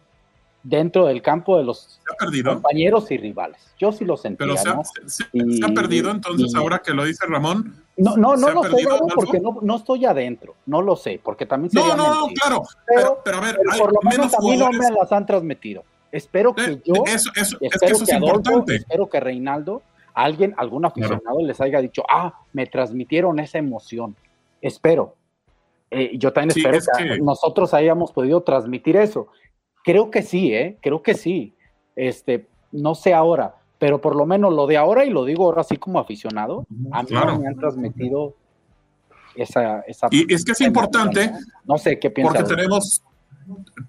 dentro 0.65 1.05
del 1.05 1.21
campo 1.21 1.57
de 1.57 1.63
los 1.63 1.99
compañeros 2.43 3.11
y 3.11 3.17
rivales. 3.17 3.61
Yo 3.77 3.91
sí 3.91 4.03
lo 4.03 4.17
sentía. 4.17 4.47
Pero 4.47 4.57
se 4.57 5.23
ha, 5.23 5.67
perdido 5.73 6.11
entonces 6.11 6.53
ahora 6.55 6.79
que 6.79 6.93
lo 6.93 7.05
dice 7.05 7.25
Ramón. 7.27 7.83
No, 7.97 8.17
no, 8.17 8.35
no 8.35 8.49
lo 8.51 8.63
sé, 8.63 8.85
porque 9.13 9.39
no, 9.39 9.59
no, 9.61 9.75
estoy 9.77 10.05
adentro, 10.05 10.55
no 10.65 10.81
lo 10.81 10.95
sé, 10.95 11.19
porque 11.23 11.45
también 11.45 11.71
No, 11.73 11.95
no, 11.95 12.13
no, 12.13 12.27
claro, 12.33 12.63
pero, 12.85 13.21
pero, 13.23 13.37
a 13.37 13.41
ver, 13.41 13.57
por 13.77 13.93
lo 13.93 13.99
menos 14.09 14.33
a 14.33 14.39
mí 14.39 14.57
no 14.57 14.69
me 14.71 14.91
las 14.91 15.11
han 15.11 15.25
transmitido. 15.25 15.83
Espero 16.11 16.53
que 16.53 16.81
yo, 16.83 17.03
eso, 17.05 17.29
eso, 17.35 17.57
espero 17.61 17.69
es 17.71 17.79
que, 17.79 17.85
eso 17.85 18.03
es 18.03 18.13
importante. 18.13 18.75
espero 18.75 19.07
que 19.07 19.19
Reinaldo 19.19 19.81
alguien, 20.15 20.53
algún 20.57 20.85
aficionado 20.85 21.41
les 21.41 21.59
haya 21.61 21.81
dicho, 21.81 22.03
ah, 22.09 22.39
me 22.53 22.65
transmitieron 22.65 23.37
esa 23.39 23.57
emoción. 23.57 24.15
Espero. 24.61 25.15
Eh, 25.91 26.17
yo 26.17 26.33
también 26.33 26.57
espero 26.57 26.79
que, 26.97 27.19
nosotros 27.19 27.73
hayamos 27.73 28.11
podido 28.11 28.41
transmitir 28.41 28.95
eso. 28.95 29.27
Creo 29.83 30.09
que 30.09 30.23
sí, 30.23 30.53
¿eh? 30.53 30.77
Creo 30.81 31.03
que 31.03 31.13
sí. 31.13 31.53
Este, 31.95 32.47
no 32.71 32.95
sé 32.95 33.13
ahora, 33.13 33.55
pero 33.77 34.01
por 34.01 34.15
lo 34.15 34.25
menos 34.25 34.53
lo 34.53 34.67
de 34.67 34.77
ahora, 34.77 35.05
y 35.05 35.09
lo 35.09 35.25
digo 35.25 35.45
ahora 35.45 35.61
así 35.61 35.77
como 35.77 35.99
aficionado, 35.99 36.65
a 36.91 37.03
mí 37.03 37.09
me 37.11 37.47
han 37.47 37.55
transmitido 37.55 38.33
esa... 39.35 39.81
esa 39.81 40.07
y 40.11 40.33
es 40.33 40.43
que 40.43 40.53
es 40.53 40.61
importante. 40.61 41.31
No 41.65 41.77
sé 41.77 41.99
qué 41.99 42.09
piensas. 42.09 42.41
Porque 42.41 42.55
tenemos 42.55 43.03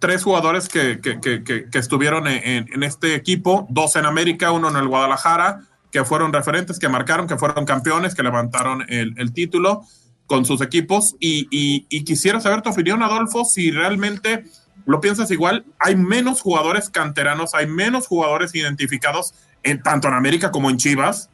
tres 0.00 0.23
jugadores 0.23 0.68
que, 0.68 1.00
que, 1.00 1.21
que, 1.21 1.42
que 1.42 1.78
estuvieron 1.78 2.26
en, 2.26 2.66
en, 2.73 2.83
este 2.83 3.14
equipo, 3.14 3.66
dos 3.71 3.97
en 3.97 4.04
América, 4.04 4.52
uno 4.52 4.68
en 4.68 4.76
el 4.76 4.88
Guadalajara, 4.88 5.61
que 5.97 6.05
fueron 6.05 6.31
referentes, 6.31 6.79
que 6.79 6.91
marcaron, 6.91 7.26
que 7.26 7.38
fueron 7.38 7.65
campeones, 7.65 8.15
que 8.15 8.23
levantaron 8.23 8.85
el, 8.87 9.33
título 9.33 9.83
con 10.26 10.45
sus 10.45 10.61
equipos. 10.61 11.17
Y, 11.19 11.87
quisiera 12.05 12.38
saber 12.38 12.61
tu 12.61 12.69
opinión, 12.69 13.03
Adolfo, 13.03 13.47
si 13.47 13.71
realmente 13.71 14.45
¿Lo 14.85 15.00
piensas 15.00 15.33
igual? 15.33 15.65
Hay 15.81 15.97
menos 15.97 16.43
jugadores 16.43 16.91
canteranos, 16.91 17.55
hay 17.55 17.67
menos 17.67 18.07
jugadores 18.07 18.55
identificados 18.55 19.35
en, 19.65 19.83
tanto 19.83 20.07
en 20.07 20.15
América 20.15 20.53
como 20.53 20.71
en 20.71 20.76
Chivas. 20.76 21.29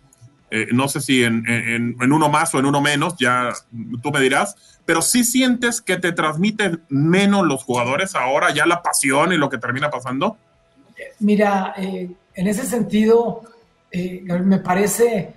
Eh, 0.50 0.68
no 0.72 0.88
sé 0.88 1.02
si 1.02 1.22
en, 1.22 1.44
uno 2.00 2.30
más 2.30 2.54
o 2.54 2.60
en 2.60 2.64
uno 2.64 2.80
menos, 2.80 3.16
ya 3.18 3.52
tú 4.02 4.10
me 4.10 4.20
dirás, 4.20 4.78
pero 4.86 5.02
sí 5.02 5.22
sientes 5.22 5.82
que 5.82 5.98
te 5.98 6.12
transmiten 6.12 6.82
menos 6.88 7.46
los 7.46 7.62
jugadores 7.64 8.14
ahora, 8.14 8.54
ya 8.54 8.64
la 8.64 8.80
pasión 8.80 9.34
y 9.34 9.36
lo 9.36 9.50
que 9.50 9.58
termina 9.58 9.90
pasando. 9.90 10.38
Mira, 11.18 11.74
eh, 11.76 12.10
en 12.34 12.46
ese 12.46 12.64
sentido, 12.64 13.42
eh, 13.92 14.22
me 14.22 14.58
parece 14.58 15.34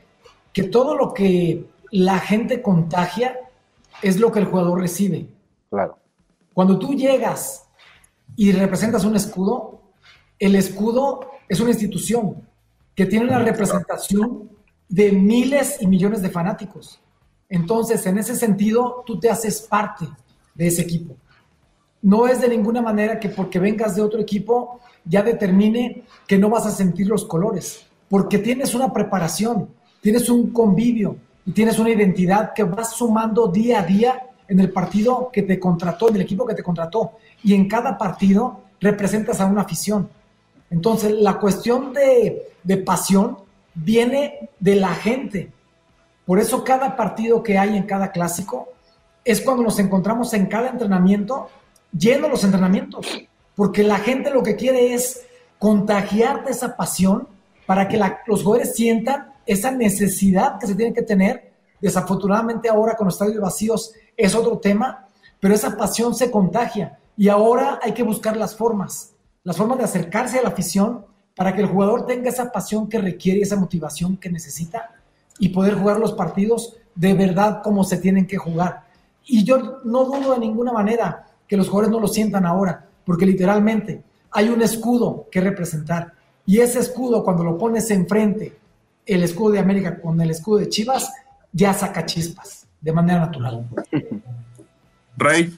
que 0.54 0.64
todo 0.64 0.96
lo 0.96 1.14
que 1.14 1.66
la 1.92 2.20
gente 2.20 2.62
contagia 2.62 3.38
es 4.02 4.20
lo 4.20 4.32
que 4.32 4.40
el 4.40 4.46
jugador 4.46 4.80
recibe. 4.80 5.28
Claro. 5.70 5.98
Cuando 6.54 6.80
tú 6.80 6.94
llegas 6.94 7.68
y 8.36 8.52
representas 8.54 9.04
un 9.04 9.16
escudo, 9.16 9.82
el 10.40 10.56
escudo 10.56 11.32
es 11.50 11.60
una 11.60 11.72
institución 11.72 12.48
que 12.96 13.06
tiene 13.06 13.26
una 13.26 13.40
representación 13.40 14.50
de 14.88 15.12
miles 15.12 15.82
y 15.82 15.88
millones 15.88 16.22
de 16.22 16.30
fanáticos. 16.30 17.02
Entonces, 17.50 18.06
en 18.06 18.18
ese 18.18 18.36
sentido, 18.36 19.04
tú 19.06 19.20
te 19.20 19.30
haces 19.30 19.62
parte 19.62 20.08
de 20.54 20.68
ese 20.68 20.82
equipo. 20.82 21.16
No 22.02 22.28
es 22.28 22.40
de 22.40 22.48
ninguna 22.48 22.82
manera 22.82 23.20
que 23.20 23.30
porque 23.30 23.60
vengas 23.60 23.96
de 23.96 24.02
otro 24.02 24.20
equipo 24.20 24.80
ya 25.04 25.22
determine 25.24 26.04
que 26.28 26.38
no 26.38 26.50
vas 26.50 26.66
a 26.66 26.72
sentir 26.72 27.08
los 27.08 27.26
colores, 27.26 27.86
porque 28.10 28.40
tienes 28.40 28.74
una 28.76 28.92
preparación, 28.94 29.70
tienes 30.02 30.30
un 30.30 30.52
convivio 30.52 31.18
y 31.46 31.52
tienes 31.52 31.80
una 31.80 31.90
identidad 31.90 32.54
que 32.54 32.64
vas 32.64 32.96
sumando 32.96 33.48
día 33.48 33.80
a 33.80 33.84
día 33.84 34.28
en 34.48 34.60
el 34.60 34.72
partido 34.72 35.30
que 35.32 35.44
te 35.44 35.60
contrató, 35.60 36.10
en 36.10 36.16
el 36.16 36.22
equipo 36.22 36.46
que 36.46 36.54
te 36.54 36.64
contrató. 36.64 37.14
Y 37.44 37.54
en 37.54 37.68
cada 37.68 37.98
partido 37.98 38.62
representas 38.80 39.42
a 39.42 39.46
una 39.46 39.62
afición. 39.62 40.10
Entonces, 40.70 41.12
la 41.12 41.40
cuestión 41.40 41.94
de, 41.94 42.50
de 42.64 42.78
pasión 42.78 43.38
viene 43.74 44.50
de 44.60 44.76
la 44.76 44.94
gente. 44.94 45.52
Por 46.26 46.40
eso 46.40 46.64
cada 46.64 46.96
partido 46.96 47.44
que 47.44 47.58
hay 47.58 47.78
en 47.78 47.84
cada 47.84 48.12
clásico 48.12 48.70
es 49.24 49.42
cuando 49.42 49.64
nos 49.64 49.80
encontramos 49.80 50.34
en 50.34 50.48
cada 50.48 50.70
entrenamiento, 50.70 51.50
lleno 51.92 52.28
los 52.30 52.44
entrenamientos, 52.44 53.08
porque 53.56 53.84
la 53.84 53.98
gente 53.98 54.30
lo 54.30 54.44
que 54.44 54.56
quiere 54.56 54.94
es 54.94 55.26
contagiarte 55.58 56.52
esa 56.52 56.76
pasión 56.76 57.28
para 57.66 57.88
que 57.88 58.00
los 58.28 58.44
jugadores 58.44 58.76
sientan 58.76 59.34
esa 59.46 59.72
necesidad 59.72 60.60
que 60.60 60.68
se 60.68 60.76
tiene 60.76 60.94
que 60.94 61.02
tener. 61.02 61.54
Desafortunadamente 61.82 62.70
ahora 62.70 62.96
con 62.96 63.06
los 63.06 63.16
estadios 63.16 63.42
vacíos 63.42 63.94
es 64.16 64.34
otro 64.34 64.58
tema, 64.60 65.08
pero 65.40 65.54
esa 65.54 65.76
pasión 65.78 66.16
se 66.16 66.32
contagia 66.32 66.98
y 67.18 67.30
ahora 67.30 67.80
hay 67.82 67.94
que 67.94 68.04
buscar 68.04 68.38
las 68.38 68.56
formas, 68.56 69.14
las 69.44 69.58
formas 69.58 69.78
de 69.78 69.84
acercarse 69.84 70.40
a 70.40 70.44
la 70.44 70.50
afición 70.50 71.06
para 71.36 71.54
que 71.54 71.62
el 71.62 71.68
jugador 71.68 72.06
tenga 72.06 72.30
esa 72.30 72.52
pasión 72.52 72.88
que 72.88 73.00
requiere, 73.00 73.42
esa 73.42 73.56
motivación 73.58 74.18
que 74.18 74.30
necesita 74.30 74.96
y 75.38 75.50
poder 75.50 75.76
jugar 75.76 76.00
los 76.00 76.14
partidos 76.14 76.78
de 76.96 77.14
verdad 77.14 77.62
como 77.62 77.84
se 77.84 77.98
tienen 77.98 78.26
que 78.26 78.38
jugar. 78.38 78.86
Y 79.26 79.44
yo 79.44 79.82
no 79.84 80.06
dudo 80.06 80.34
de 80.34 80.40
ninguna 80.40 80.72
manera 80.72 81.28
que 81.48 81.58
los 81.58 81.68
jugadores 81.68 81.92
no 81.92 82.00
lo 82.00 82.08
sientan 82.08 82.46
ahora, 82.46 82.88
porque 83.06 83.26
literalmente 83.26 84.04
hay 84.32 84.50
un 84.50 84.62
escudo 84.62 85.28
que 85.32 85.42
representar. 85.42 86.14
Y 86.46 86.60
ese 86.60 86.80
escudo, 86.80 87.24
cuando 87.24 87.44
lo 87.44 87.58
pones 87.58 87.90
enfrente, 87.92 88.54
el 89.06 89.24
escudo 89.24 89.54
de 89.54 89.60
América 89.60 90.00
con 90.00 90.20
el 90.22 90.32
escudo 90.32 90.60
de 90.60 90.70
Chivas, 90.70 91.12
ya 91.52 91.74
saca 91.74 92.06
chispas 92.06 92.68
de 92.82 92.92
manera 92.92 93.20
natural. 93.20 93.66
Rey. 95.18 95.58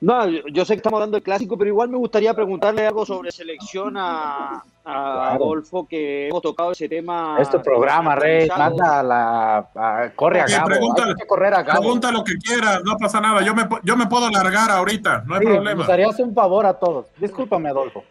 No, 0.00 0.26
yo 0.28 0.64
sé 0.64 0.74
que 0.74 0.78
estamos 0.78 0.98
hablando 0.98 1.16
del 1.16 1.22
clásico, 1.22 1.56
pero 1.56 1.68
igual 1.68 1.88
me 1.88 1.96
gustaría 1.96 2.34
preguntarle 2.34 2.84
algo 2.84 3.06
sobre 3.06 3.30
selección 3.30 3.94
a, 3.96 4.64
Adolfo, 4.84 5.86
que 5.86 6.26
hemos 6.26 6.42
tocado 6.42 6.72
ese 6.72 6.88
tema. 6.88 7.36
Este 7.38 7.60
programa, 7.60 8.16
Rey, 8.16 8.48
manda 8.48 9.00
la. 9.00 10.12
corre 10.16 10.40
a 10.40 10.46
cabo. 10.46 10.66
Pregunta 10.66 12.10
lo 12.10 12.24
que 12.24 12.34
quieras, 12.34 12.82
no 12.84 12.96
pasa 12.96 13.20
nada. 13.20 13.42
Yo 13.42 13.54
me, 13.54 13.68
yo 13.84 13.96
me 13.96 14.06
puedo 14.06 14.28
largar 14.28 14.72
ahorita, 14.72 15.22
no 15.24 15.36
hay 15.36 15.40
problema. 15.42 15.70
Me 15.70 15.76
gustaría 15.76 16.08
hacer 16.08 16.26
un 16.26 16.34
favor 16.34 16.66
a 16.66 16.74
todos. 16.74 17.06
Discúlpame, 17.18 17.68
Adolfo. 17.68 18.02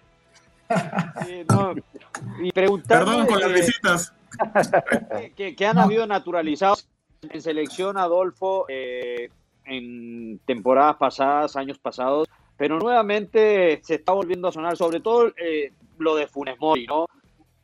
Y 2.41 2.51
preguntar. 2.51 3.05
Perdón 3.05 3.25
con 3.27 3.39
las 3.39 3.53
visitas. 3.53 4.13
Que, 5.35 5.67
han 5.67 5.77
habido 5.77 6.07
naturalizados 6.07 6.87
en 7.21 7.41
selección, 7.41 7.97
Adolfo. 7.97 8.65
Eh, 8.69 9.29
en 9.65 10.39
temporadas 10.45 10.97
pasadas, 10.97 11.55
años 11.55 11.77
pasados, 11.77 12.27
pero 12.57 12.79
nuevamente 12.79 13.79
se 13.83 13.95
está 13.95 14.13
volviendo 14.13 14.47
a 14.47 14.51
sonar, 14.51 14.77
sobre 14.77 14.99
todo 14.99 15.27
eh, 15.37 15.71
lo 15.97 16.15
de 16.15 16.27
Funes 16.27 16.59
Mori, 16.59 16.85
¿no? 16.87 17.07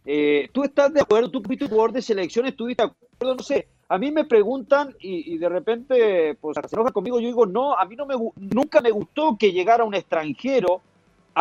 Eh, 0.05 0.49
¿Tú 0.53 0.63
estás 0.63 0.93
de 0.93 1.01
acuerdo? 1.01 1.29
¿Tú 1.29 1.41
fuiste 1.41 1.67
jugador 1.67 1.91
de 1.91 2.01
selección? 2.01 2.45
¿Estuviste 2.45 2.83
de 2.83 2.89
acuerdo? 2.89 3.35
No 3.35 3.43
sé. 3.43 3.67
A 3.89 3.97
mí 3.97 4.11
me 4.11 4.25
preguntan 4.25 4.93
y, 4.99 5.37
de 5.37 5.49
repente 5.49 6.37
pues 6.41 6.57
se 6.67 6.75
enoja 6.75 6.91
conmigo. 6.91 7.19
Yo 7.19 7.27
digo, 7.27 7.45
no, 7.45 7.73
a 7.77 7.85
mí 7.85 7.95
no 7.95 8.05
me, 8.05 8.15
nunca 8.35 8.81
me 8.81 8.91
gustó 8.91 9.37
que 9.37 9.51
llegara 9.51 9.85
un 9.85 9.95
extranjero 9.95 10.81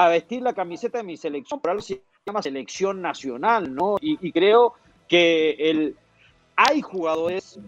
a 0.05 0.09
vestir 0.09 0.43
la 0.43 0.53
camiseta 0.53 0.99
de 0.99 1.05
mi 1.05 1.17
selección. 1.17 1.61
Por 1.61 1.71
algo 1.71 1.83
se 1.83 2.03
llama 2.27 2.43
selección 2.43 3.01
nacional, 3.01 3.75
¿no? 3.75 3.97
Y, 4.01 4.19
y 4.21 4.31
creo 4.31 4.75
que 5.09 5.53
el, 5.59 5.97
hay 6.55 6.83
jugadores 6.83 7.59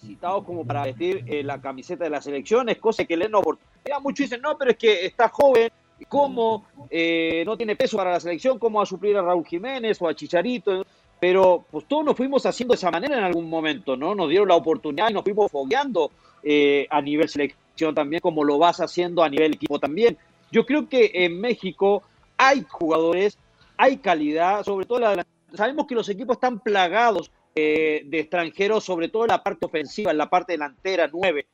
citados 0.00 0.44
como 0.44 0.64
para 0.64 0.84
vestir 0.84 1.24
eh, 1.26 1.42
la 1.42 1.60
camiseta 1.60 2.04
de 2.04 2.10
la 2.10 2.22
selección, 2.22 2.68
es 2.68 2.78
cosa 2.78 3.04
que 3.04 3.16
le 3.16 3.28
no 3.28 3.40
oportunidad. 3.40 4.00
Muchos 4.02 4.26
dicen, 4.26 4.40
no, 4.40 4.56
pero 4.56 4.70
es 4.70 4.78
que 4.78 5.04
está 5.06 5.28
joven, 5.28 5.70
¿cómo 6.08 6.64
eh, 6.88 7.42
no 7.44 7.56
tiene 7.56 7.76
peso 7.76 7.96
para 7.96 8.12
la 8.12 8.20
selección? 8.20 8.58
¿Cómo 8.58 8.78
va 8.78 8.84
a 8.84 8.86
suplir 8.86 9.16
a 9.16 9.22
Raúl 9.22 9.44
Jiménez 9.44 10.00
o 10.00 10.08
a 10.08 10.14
Chicharito? 10.14 10.84
Pero 11.20 11.66
pues 11.70 11.84
todos 11.86 12.04
nos 12.04 12.16
fuimos 12.16 12.46
haciendo 12.46 12.72
de 12.72 12.76
esa 12.76 12.90
manera 12.90 13.18
en 13.18 13.24
algún 13.24 13.48
momento, 13.48 13.94
¿no? 13.94 14.14
Nos 14.14 14.30
dieron 14.30 14.48
la 14.48 14.56
oportunidad 14.56 15.10
y 15.10 15.12
nos 15.12 15.22
fuimos 15.22 15.52
fogueando 15.52 16.10
eh, 16.42 16.86
a 16.88 17.02
nivel 17.02 17.28
selección 17.28 17.94
también, 17.94 18.20
como 18.20 18.42
lo 18.42 18.56
vas 18.56 18.80
haciendo 18.80 19.22
a 19.22 19.28
nivel 19.28 19.52
equipo 19.52 19.78
también. 19.78 20.16
Yo 20.50 20.66
creo 20.66 20.88
que 20.88 21.10
en 21.14 21.40
México 21.40 22.02
hay 22.36 22.64
jugadores, 22.68 23.38
hay 23.76 23.98
calidad, 23.98 24.64
sobre 24.64 24.86
todo 24.86 24.98
la, 24.98 25.26
sabemos 25.54 25.86
que 25.86 25.94
los 25.94 26.08
equipos 26.08 26.36
están 26.36 26.60
plagados 26.60 27.30
eh, 27.54 28.02
de 28.06 28.20
extranjeros, 28.20 28.84
sobre 28.84 29.08
todo 29.08 29.24
en 29.24 29.28
la 29.28 29.42
parte 29.42 29.66
ofensiva, 29.66 30.10
en 30.10 30.18
la 30.18 30.30
parte 30.30 30.52
delantera, 30.52 31.08
nueve. 31.12 31.46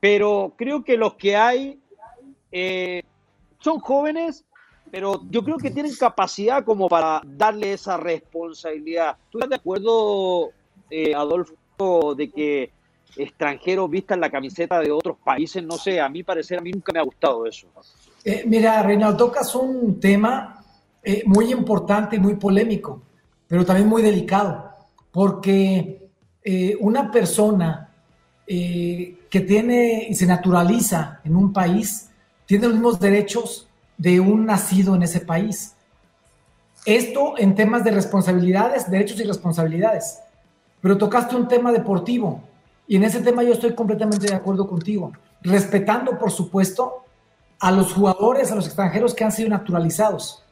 Pero 0.00 0.54
creo 0.56 0.84
que 0.84 0.96
los 0.96 1.14
que 1.14 1.36
hay 1.36 1.80
eh, 2.52 3.02
son 3.58 3.80
jóvenes, 3.80 4.44
pero 4.90 5.22
yo 5.30 5.42
creo 5.42 5.56
que 5.56 5.70
tienen 5.70 5.94
capacidad 5.94 6.64
como 6.64 6.88
para 6.88 7.20
darle 7.24 7.72
esa 7.72 7.96
responsabilidad. 7.96 9.16
¿Tú 9.30 9.38
estás 9.38 9.50
de 9.50 9.56
acuerdo, 9.56 10.50
eh, 10.90 11.14
Adolfo, 11.14 12.14
de 12.14 12.30
que 12.30 12.70
extranjeros 13.16 13.90
vistan 13.90 14.20
la 14.20 14.30
camiseta 14.30 14.78
de 14.80 14.92
otros 14.92 15.16
países? 15.24 15.62
No 15.64 15.76
sé, 15.76 16.00
a 16.00 16.08
mí 16.08 16.22
parecer, 16.22 16.58
a 16.58 16.62
mí 16.62 16.70
nunca 16.70 16.92
me 16.92 17.00
ha 17.00 17.02
gustado 17.02 17.46
eso. 17.46 17.66
Mira, 18.46 18.82
Reinaldo, 18.82 19.26
tocas 19.26 19.54
un 19.54 20.00
tema 20.00 20.64
muy 21.26 21.52
importante 21.52 22.16
y 22.16 22.18
muy 22.18 22.34
polémico, 22.34 23.02
pero 23.46 23.64
también 23.64 23.88
muy 23.88 24.02
delicado 24.02 24.66
porque 25.16 26.10
eh, 26.44 26.76
una 26.78 27.10
persona 27.10 27.88
eh, 28.46 29.16
que 29.30 29.40
tiene 29.40 30.08
y 30.10 30.14
se 30.14 30.26
naturaliza 30.26 31.22
en 31.24 31.34
un 31.34 31.54
país 31.54 32.10
tiene 32.44 32.66
los 32.66 32.74
mismos 32.74 33.00
derechos 33.00 33.66
de 33.96 34.20
un 34.20 34.44
nacido 34.44 34.94
en 34.94 35.04
ese 35.04 35.20
país. 35.20 35.72
Esto 36.84 37.32
en 37.38 37.54
temas 37.54 37.82
de 37.82 37.92
responsabilidades, 37.92 38.90
derechos 38.90 39.18
y 39.18 39.24
responsabilidades. 39.24 40.18
Pero 40.82 40.98
tocaste 40.98 41.34
un 41.34 41.48
tema 41.48 41.72
deportivo 41.72 42.42
y 42.86 42.96
en 42.96 43.04
ese 43.04 43.20
tema 43.22 43.42
yo 43.42 43.54
estoy 43.54 43.74
completamente 43.74 44.26
de 44.26 44.34
acuerdo 44.34 44.68
contigo, 44.68 45.12
respetando, 45.40 46.18
por 46.18 46.30
supuesto, 46.30 47.05
a 47.58 47.72
los 47.72 47.92
jugadores, 47.92 48.50
a 48.50 48.54
los 48.54 48.66
extranjeros 48.66 49.14
que 49.14 49.24
han 49.24 49.32
sido 49.32 49.48
naturalizados. 49.48 50.42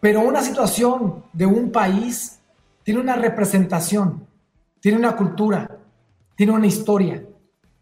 Pero 0.00 0.20
una 0.20 0.42
situación 0.42 1.24
de 1.32 1.46
un 1.46 1.70
país 1.70 2.40
tiene 2.82 3.00
una 3.00 3.16
representación, 3.16 4.26
tiene 4.80 4.98
una 4.98 5.16
cultura, 5.16 5.78
tiene 6.36 6.52
una 6.52 6.66
historia. 6.66 7.24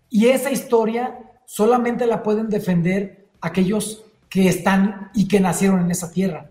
Y 0.09 0.27
esa 0.29 0.51
historia 0.51 1.19
solamente 1.45 2.07
la 2.07 2.23
pueden 2.23 2.49
defender 2.49 3.27
aquellos 3.41 4.05
que 4.29 4.49
están 4.49 5.11
y 5.15 5.29
que 5.29 5.41
nacieron 5.41 5.81
en 5.81 5.91
esa 5.91 6.11
tierra. 6.11 6.49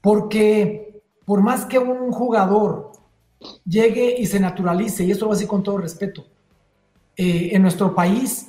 Porque 0.00 1.02
por 1.24 1.42
más 1.42 1.64
que 1.66 1.78
un 1.78 2.10
jugador 2.10 2.92
llegue 3.64 4.16
y 4.18 4.26
se 4.26 4.40
naturalice, 4.40 5.04
y 5.04 5.10
esto 5.10 5.24
lo 5.24 5.28
voy 5.28 5.34
a 5.34 5.36
decir 5.36 5.48
con 5.48 5.62
todo 5.62 5.78
respeto, 5.78 6.26
eh, 7.16 7.50
en 7.52 7.62
nuestro 7.62 7.94
país 7.94 8.48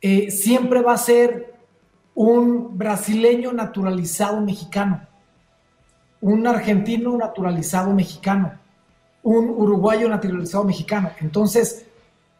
eh, 0.00 0.30
siempre 0.30 0.82
va 0.82 0.94
a 0.94 0.98
ser 0.98 1.49
un 2.20 2.76
brasileño 2.76 3.52
naturalizado 3.52 4.40
mexicano 4.40 5.06
un 6.20 6.46
argentino 6.46 7.16
naturalizado 7.16 7.92
mexicano, 7.94 8.52
un 9.22 9.50
uruguayo 9.50 10.08
naturalizado 10.08 10.64
mexicano. 10.64 11.10
Entonces, 11.20 11.86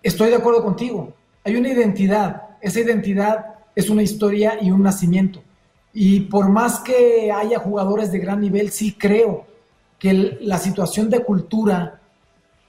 estoy 0.03 0.31
de 0.31 0.37
acuerdo 0.37 0.63
contigo. 0.63 1.13
Hay 1.45 1.57
una 1.57 1.71
identidad. 1.71 2.43
Esa 2.61 2.81
identidad 2.81 3.55
es 3.75 3.89
una 3.89 4.03
historia 4.03 4.59
y 4.61 4.71
un 4.71 4.83
nacimiento. 4.83 5.43
Y 5.93 6.21
por 6.21 6.49
más 6.51 6.81
que 6.81 7.33
haya 7.33 7.59
jugadores 7.59 8.13
de 8.13 8.19
gran 8.19 8.41
nivel, 8.41 8.71
sí 8.71 8.95
creo 8.99 9.47
que 9.99 10.39
la 10.41 10.59
situación 10.59 11.11
de 11.11 11.25
cultura, 11.25 12.01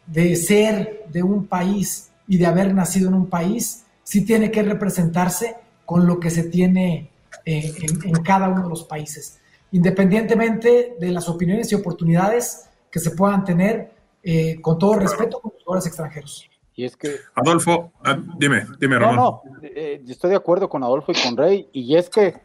de 0.08 0.36
ser 0.36 1.06
de 1.12 1.24
un 1.24 1.45
país 1.45 2.10
y 2.28 2.38
de 2.38 2.45
haber 2.45 2.74
nacido 2.74 3.10
en 3.10 3.15
un 3.15 3.28
país, 3.28 3.84
sí 4.04 4.26
tiene 4.26 4.50
que 4.50 4.63
representarse 4.63 5.56
con 5.91 6.08
lo 6.08 6.21
que 6.21 6.30
se 6.30 6.43
tiene 6.43 7.12
eh, 7.43 7.73
en, 8.06 8.23
cada 8.23 8.47
uno 8.47 8.63
de 8.63 8.69
los 8.69 8.86
países, 8.86 9.41
independientemente 9.73 10.95
de 10.97 11.12
las 11.12 11.27
opiniones 11.27 11.69
y 11.69 11.75
oportunidades 11.75 12.69
que 12.89 13.01
se 13.01 13.12
puedan 13.12 13.43
tener, 13.43 13.91
eh, 14.23 14.62
con 14.62 14.80
todo 14.80 14.93
respeto 14.93 15.41
con 15.41 15.51
los 15.54 15.62
jugadores 15.65 15.88
extranjeros. 15.88 16.49
Y 16.77 16.86
es 16.86 16.95
que. 16.95 17.17
Adolfo, 17.36 17.91
ah, 18.06 18.17
dime, 18.38 18.67
dime, 18.80 18.99
Ramón. 18.99 19.15
No, 19.17 19.41
no, 19.43 19.60
eh, 19.63 20.01
estoy 20.08 20.30
de 20.30 20.38
acuerdo 20.38 20.69
con 20.69 20.82
Adolfo 20.82 21.12
y 21.12 21.21
con 21.21 21.36
Rey, 21.36 21.67
y 21.73 21.93
es 21.97 22.10
que 22.10 22.39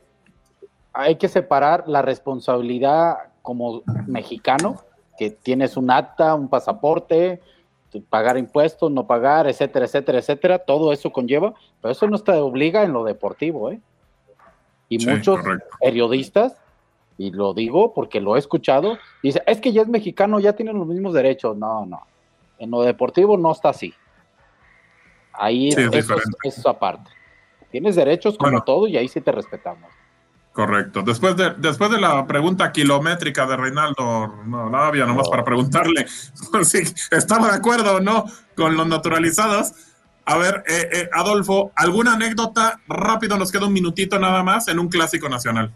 hay 0.93 1.15
que 1.15 1.29
separar 1.29 1.85
la 1.87 2.03
responsabilidad 2.03 3.15
como 3.43 3.85
mexicano, 4.09 4.83
que 5.17 5.31
tienes 5.31 5.77
un 5.77 5.93
acta, 5.93 6.35
un 6.35 6.49
pasaporte, 6.49 7.41
pagar 8.09 8.37
impuestos, 8.37 8.91
no 8.91 9.07
pagar, 9.07 9.47
etcétera, 9.47 9.87
etcétera, 9.87 10.19
etcétera, 10.19 10.59
todo 10.59 10.93
eso 10.93 11.11
conlleva, 11.11 11.55
pero 11.81 11.93
eso 11.93 12.07
no 12.09 12.19
te 12.19 12.33
obliga 12.33 12.83
en 12.83 12.93
lo 12.93 13.05
deportivo, 13.05 13.71
¿eh? 13.71 13.81
Y 14.89 15.05
muchos 15.05 15.41
periodistas, 15.81 16.57
y 17.19 17.31
lo 17.33 17.55
digo 17.55 17.93
porque 17.93 18.21
lo 18.21 18.37
he 18.37 18.39
escuchado, 18.39 18.99
dice, 19.23 19.43
es 19.47 19.61
que 19.61 19.73
ya 19.73 19.83
es 19.83 19.89
mexicano, 19.89 20.39
ya 20.39 20.53
tienen 20.53 20.79
los 20.79 20.87
mismos 20.87 21.13
derechos. 21.13 21.57
No, 21.57 21.87
no, 21.87 22.03
en 22.59 22.71
lo 22.71 22.83
deportivo 22.83 23.37
no 23.37 23.53
está 23.53 23.71
así. 23.71 23.93
Ahí 25.33 25.69
es, 25.69 25.77
eso, 25.77 26.17
es, 26.45 26.67
aparte. 26.67 27.11
Tienes 27.71 27.97
derechos 27.97 28.39
como 28.39 28.63
todo 28.63 28.87
y 28.87 28.97
ahí 28.97 29.09
sí 29.09 29.21
te 29.21 29.33
respetamos. 29.33 29.91
Correcto. 30.57 31.03
Después 31.03 31.37
de, 31.37 31.53
después 31.59 31.91
de 31.91 32.01
la 32.01 32.27
pregunta 32.27 32.73
kilométrica 32.73 33.45
de 33.45 33.59
Reinaldo 33.59 34.43
no, 34.47 34.75
había 34.75 35.05
nomás 35.05 35.29
para 35.29 35.45
preguntarle 35.45 36.07
si 36.63 36.79
estaba 37.11 37.51
de 37.51 37.57
acuerdo 37.57 37.97
o 37.97 38.01
no 38.01 38.25
con 38.55 38.75
los 38.75 38.87
naturalizados. 38.87 39.73
A 40.25 40.39
ver, 40.39 40.65
eh, 40.67 40.89
eh, 40.91 41.11
Adolfo, 41.13 41.73
¿alguna 41.77 42.15
anécdota? 42.15 42.81
Rápido, 42.89 43.37
nos 43.37 43.53
queda 43.53 43.67
un 43.67 43.75
minutito 43.75 44.19
nada 44.19 44.43
más 44.43 44.67
en 44.69 44.79
un 44.79 44.89
clásico 44.89 45.29
nacional. 45.29 45.75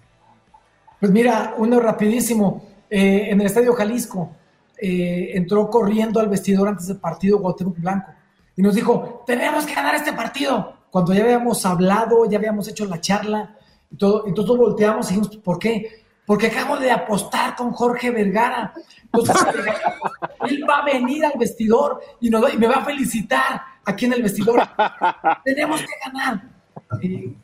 Pues 0.99 1.13
mira, 1.13 1.53
uno 1.59 1.79
rapidísimo. 1.79 2.67
Eh, 2.89 3.27
en 3.29 3.39
el 3.39 3.49
Estadio 3.49 3.75
Jalisco 3.75 4.35
entró 4.83 5.69
corriendo 5.69 6.21
al 6.21 6.31
vestidor 6.31 6.69
antes 6.69 6.87
del 6.87 6.97
partido 6.97 7.39
Guatemala 7.39 7.77
Blanco 7.79 8.13
y 8.57 8.63
nos 8.63 8.75
dijo, 8.75 9.25
tenemos 9.27 9.67
que 9.67 9.75
ganar 9.75 9.95
este 9.95 10.15
partido. 10.15 10.73
Cuando 10.91 11.13
ya 11.13 11.23
habíamos 11.23 11.67
hablado, 11.67 12.25
ya 12.31 12.39
habíamos 12.39 12.67
hecho 12.67 12.87
la 12.87 12.99
charla, 12.99 13.59
y 13.91 13.97
todo, 13.97 14.27
entonces 14.27 14.57
volteamos 14.57 15.07
y 15.07 15.15
dijimos, 15.15 15.37
¿por 15.39 15.59
qué? 15.59 16.05
Porque 16.25 16.47
acabo 16.47 16.77
de 16.77 16.91
apostar 16.91 17.57
con 17.57 17.73
Jorge 17.73 18.11
Vergara. 18.11 18.73
Entonces, 19.05 19.37
él 20.49 20.65
va 20.69 20.79
a 20.79 20.85
venir 20.85 21.25
al 21.25 21.39
vestidor 21.39 22.01
y, 22.21 22.31
me 22.31 22.67
va 22.69 22.75
a 22.75 22.85
felicitar 22.85 23.63
aquí 23.85 24.07
en 24.07 24.13
el 24.13 24.23
vestidor. 24.23 24.61
Tenemos 25.45 25.81
que 25.81 25.89
ganar. 26.05 26.43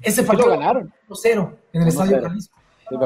ese 0.00 0.22
partido 0.22 0.50
ganaron. 0.50 0.92
0 1.12 1.58
en 1.72 1.82
el 1.82 1.88
Estadio 1.88 2.22
Jalisco. 2.22 2.56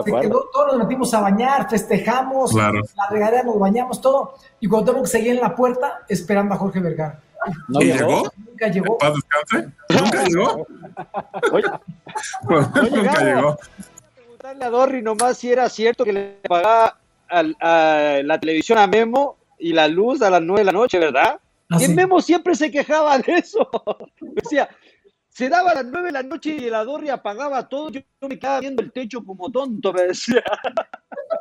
Se 0.05 0.13
quedó, 0.13 0.45
todos 0.53 0.77
nos 0.77 0.79
metimos 0.79 1.15
a 1.15 1.21
bañar, 1.23 1.71
festejamos, 1.71 2.53
la 2.53 2.71
regadera 3.11 3.43
nos 3.43 3.59
bañamos, 3.59 4.03
todo. 4.03 4.35
Y 4.61 4.69
cuando 4.69 4.93
tengo 4.93 5.05
que 5.05 5.11
seguir 5.11 5.33
en 5.33 5.41
la 5.41 5.57
puerta 5.57 6.03
esperando 6.07 6.55
a 6.55 6.59
Jorge 6.59 6.81
Vergara. 6.81 7.23
¿No 7.69 7.81
llegó? 7.81 8.31
Nunca 8.37 8.69
llegó. 8.69 8.99
¿Paz 8.99 9.15
descanse? 9.15 9.73
¿Nunca 9.89 10.25
llegó? 10.25 10.67
Oye, 11.53 11.65
pues, 12.47 12.93
nunca 12.93 13.25
llegó. 13.25 13.59
Preguntarle 14.15 14.65
a 14.65 14.71
Dorri 14.71 15.03
nomás 15.03 15.39
si 15.39 15.51
era 15.51 15.69
cierto 15.69 16.05
que 16.05 16.13
le 16.13 16.39
pagaba 16.49 16.99
a, 17.29 18.23
la 18.23 18.41
televisión 18.41 18.79
a 18.79 18.87
Memo 18.87 19.37
y 19.59 19.73
la 19.73 19.89
luz 19.89 20.23
a 20.23 20.31
las 20.31 20.43
nueve 20.43 20.61
de 20.61 20.65
la 20.67 20.73
noche, 20.73 20.99
¿verdad? 20.99 21.39
Ah, 21.71 21.79
y 21.81 21.89
Memo 21.89 22.21
siempre 22.21 22.55
se 22.55 22.71
quejaba 22.71 23.19
de 23.19 23.35
eso. 23.35 23.69
Decía, 24.21 24.69
se 25.29 25.49
daba 25.49 25.71
a 25.71 25.75
las 25.77 25.87
nueve 25.87 26.09
de 26.09 26.13
la 26.13 26.23
noche 26.23 26.51
y 26.51 26.69
la 26.69 26.85
Dorri 26.85 27.09
apagaba 27.09 27.69
todo. 27.69 27.91
Yo 27.91 28.03
me 28.23 28.39
quedaba 28.39 28.61
viendo 28.61 28.83
el 28.83 28.93
techo 28.93 29.25
como 29.25 29.51
tonto, 29.51 29.93
me 29.93 30.03
decía. 30.03 30.43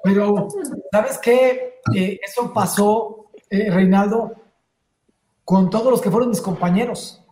Pero, 0.03 0.47
¿sabes 0.91 1.17
qué? 1.17 1.79
Eh, 1.95 2.19
eso 2.23 2.53
pasó, 2.53 3.31
eh, 3.49 3.69
Reinaldo, 3.71 4.35
con 5.49 5.67
todos 5.71 5.89
los 5.89 5.99
que 5.99 6.11
fueron 6.11 6.29
mis 6.29 6.41
compañeros. 6.41 7.25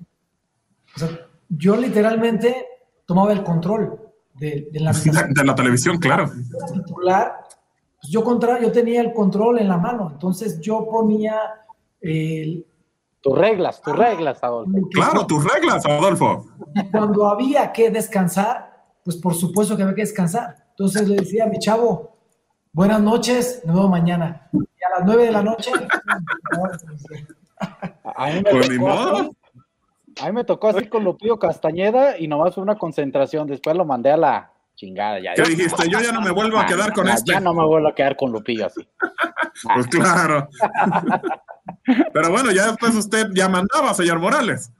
O 0.96 1.00
sea, 1.00 1.08
yo 1.50 1.76
literalmente 1.78 2.66
tomaba 3.06 3.32
el 3.32 3.44
control 3.44 4.12
de, 4.34 4.70
la, 4.74 4.92
de 4.92 5.46
la 5.46 5.54
televisión, 5.54 6.00
claro. 6.00 6.32
Titular, 6.74 7.46
pues 8.02 8.12
yo, 8.12 8.24
contra, 8.24 8.60
yo 8.60 8.72
tenía 8.72 9.02
el 9.02 9.14
control 9.14 9.60
en 9.60 9.68
la 9.68 9.78
mano, 9.78 10.10
entonces 10.14 10.60
yo 10.60 10.88
ponía 10.90 11.36
el, 12.02 12.66
tus 13.22 13.38
reglas, 13.38 13.84
tus 13.84 13.96
reglas, 13.96 14.44
Adolfo. 14.44 14.90
Claro, 14.92 15.28
tus 15.28 15.44
reglas, 15.54 15.86
Adolfo. 15.86 16.48
cuando 16.92 17.28
había 17.28 17.72
que 17.72 17.92
descansar, 17.92 18.96
pues 19.04 19.16
por 19.18 19.36
supuesto 19.36 19.78
que 19.78 19.84
había 19.84 19.94
que 19.94 20.02
descansar. 20.02 20.56
Entonces 20.72 21.08
le 21.08 21.18
decía 21.18 21.44
a 21.44 21.50
mi 21.50 21.60
chavo, 21.60 22.18
buenas 22.74 23.00
noches, 23.00 23.62
nos 23.64 23.76
vemos 23.76 23.92
mañana. 23.92 24.50
Y 24.54 24.58
a 24.58 24.98
las 24.98 25.06
nueve 25.06 25.26
de 25.26 25.32
la 25.32 25.44
noche, 25.44 25.70
A 28.16 28.28
mí, 28.28 28.36
me 28.36 28.44
pues 28.44 28.70
tocó, 28.70 29.36
a 30.22 30.26
mí 30.26 30.32
me 30.32 30.44
tocó 30.44 30.70
así 30.70 30.88
con 30.88 31.04
Lupillo 31.04 31.38
Castañeda 31.38 32.18
y 32.18 32.28
nomás 32.28 32.56
fue 32.56 32.64
una 32.64 32.78
concentración. 32.78 33.48
Después 33.48 33.76
lo 33.76 33.86
mandé 33.86 34.12
a 34.12 34.18
la 34.18 34.52
chingada. 34.76 35.20
Ya, 35.20 35.34
¿Qué 35.34 35.44
dijiste? 35.44 35.90
Yo 35.90 36.00
ya 36.00 36.12
no 36.12 36.22
me 36.22 36.32
vuelvo 36.32 36.58
a 36.58 36.66
quedar 36.66 36.94
con 36.94 37.08
este. 37.08 37.34
Ya 37.34 37.40
no 37.40 37.54
me 37.54 37.66
vuelvo 37.66 37.88
a 37.88 37.96
quedar 37.96 38.16
con 38.16 38.32
Lupillo 38.32 38.68
así. 38.68 38.88
pues 39.76 39.88
claro. 39.88 40.48
Pero 42.14 42.32
bueno, 42.32 42.52
ya 42.52 42.68
después 42.68 42.96
usted 42.96 43.28
ya 43.34 43.50
mandaba, 43.50 43.94
señor 43.94 44.20
Morales. 44.20 44.72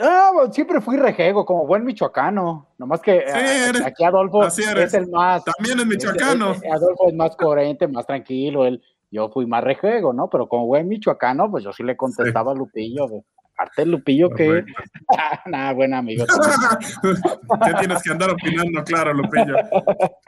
Ah, 0.00 0.30
siempre 0.52 0.80
fui 0.80 0.96
rejego, 0.96 1.44
como 1.44 1.66
buen 1.66 1.84
michoacano. 1.84 2.68
Nomás 2.78 3.00
que 3.00 3.18
eh, 3.18 3.72
aquí 3.84 4.04
Adolfo 4.04 4.46
es 4.46 4.94
el 4.94 5.08
más. 5.08 5.42
También 5.44 5.80
es 5.80 5.86
michoacano. 5.86 6.54
Adolfo 6.72 7.08
es 7.08 7.14
más 7.14 7.36
coherente, 7.36 7.88
más 7.88 8.06
tranquilo. 8.06 8.66
Él, 8.66 8.82
yo 9.10 9.28
fui 9.30 9.46
más 9.46 9.64
rejego, 9.64 10.12
¿no? 10.12 10.28
Pero 10.30 10.48
como 10.48 10.66
buen 10.66 10.88
michoacano, 10.88 11.50
pues 11.50 11.64
yo 11.64 11.72
sí 11.72 11.82
le 11.82 11.96
contestaba 11.96 12.52
a 12.52 12.54
Lupillo. 12.54 13.06
Aparte 13.54 13.84
Lupillo 13.84 14.30
que... 14.30 14.64
Nada, 15.46 15.72
buen 15.74 15.92
amigo. 15.92 16.24
¿Qué 17.02 17.74
tienes 17.78 18.02
que 18.02 18.10
andar 18.10 18.30
opinando? 18.30 18.82
Claro, 18.84 19.12
Lupillo. 19.12 19.56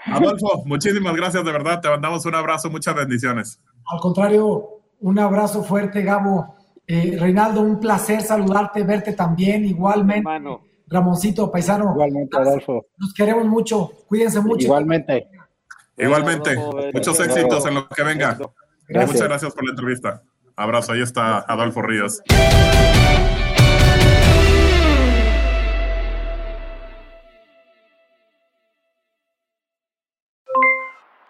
Adolfo, 0.07 0.65
muchísimas 0.67 1.15
gracias, 1.15 1.45
de 1.45 1.53
verdad. 1.53 1.81
Te 1.81 1.89
mandamos 1.89 2.27
un 2.27 2.35
abrazo, 2.35 2.71
muchas 2.71 2.95
bendiciones. 2.95 3.61
Al 3.87 4.01
contrario, 4.01 4.83
un 5.01 5.19
abrazo 5.19 5.63
fuerte, 5.63 6.03
Gabo. 6.03 6.57
Eh, 6.87 7.17
Reinaldo, 7.19 7.63
un 7.63 7.81
placer 7.81 8.21
saludarte, 8.21 8.83
verte 8.83 9.13
también, 9.13 9.65
igualmente. 9.65 10.29
Ramoncito, 10.89 11.51
paisano. 11.51 11.93
Igualmente, 11.93 12.37
Adolfo. 12.37 12.87
Nos 12.99 13.15
queremos 13.15 13.47
mucho. 13.47 13.93
Cuídense 14.07 14.41
mucho. 14.41 14.67
Igualmente. 14.67 15.29
Igualmente. 15.97 16.57
Muchos 16.93 17.19
éxitos 17.21 17.65
en 17.67 17.75
lo 17.77 17.89
que 17.89 18.03
venga. 18.03 18.39
Muchas 18.89 19.23
gracias 19.23 19.55
por 19.55 19.65
la 19.65 19.71
entrevista. 19.71 20.23
Abrazo, 20.57 20.93
ahí 20.93 21.01
está 21.01 21.39
Adolfo 21.39 21.83
Ríos. 21.83 22.21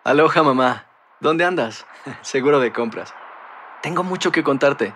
Aloha 0.05 0.43
mamá, 0.43 0.87
¿dónde 1.21 1.45
andas? 1.45 1.87
Seguro 2.23 2.59
de 2.59 2.73
compras. 2.73 3.15
Tengo 3.83 4.03
mucho 4.03 4.33
que 4.33 4.43
contarte. 4.43 4.95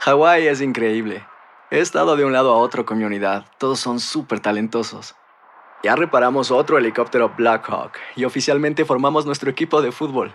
Hawái 0.00 0.46
es 0.46 0.62
increíble. 0.62 1.26
He 1.70 1.80
estado 1.80 2.16
de 2.16 2.24
un 2.24 2.32
lado 2.32 2.54
a 2.54 2.56
otro 2.56 2.86
con 2.86 2.96
mi 2.96 3.04
unidad. 3.04 3.44
Todos 3.58 3.78
son 3.78 4.00
súper 4.00 4.40
talentosos. 4.40 5.14
Ya 5.82 5.94
reparamos 5.96 6.50
otro 6.50 6.78
helicóptero 6.78 7.34
Blackhawk 7.36 7.92
y 8.16 8.24
oficialmente 8.24 8.86
formamos 8.86 9.26
nuestro 9.26 9.50
equipo 9.50 9.82
de 9.82 9.92
fútbol. 9.92 10.34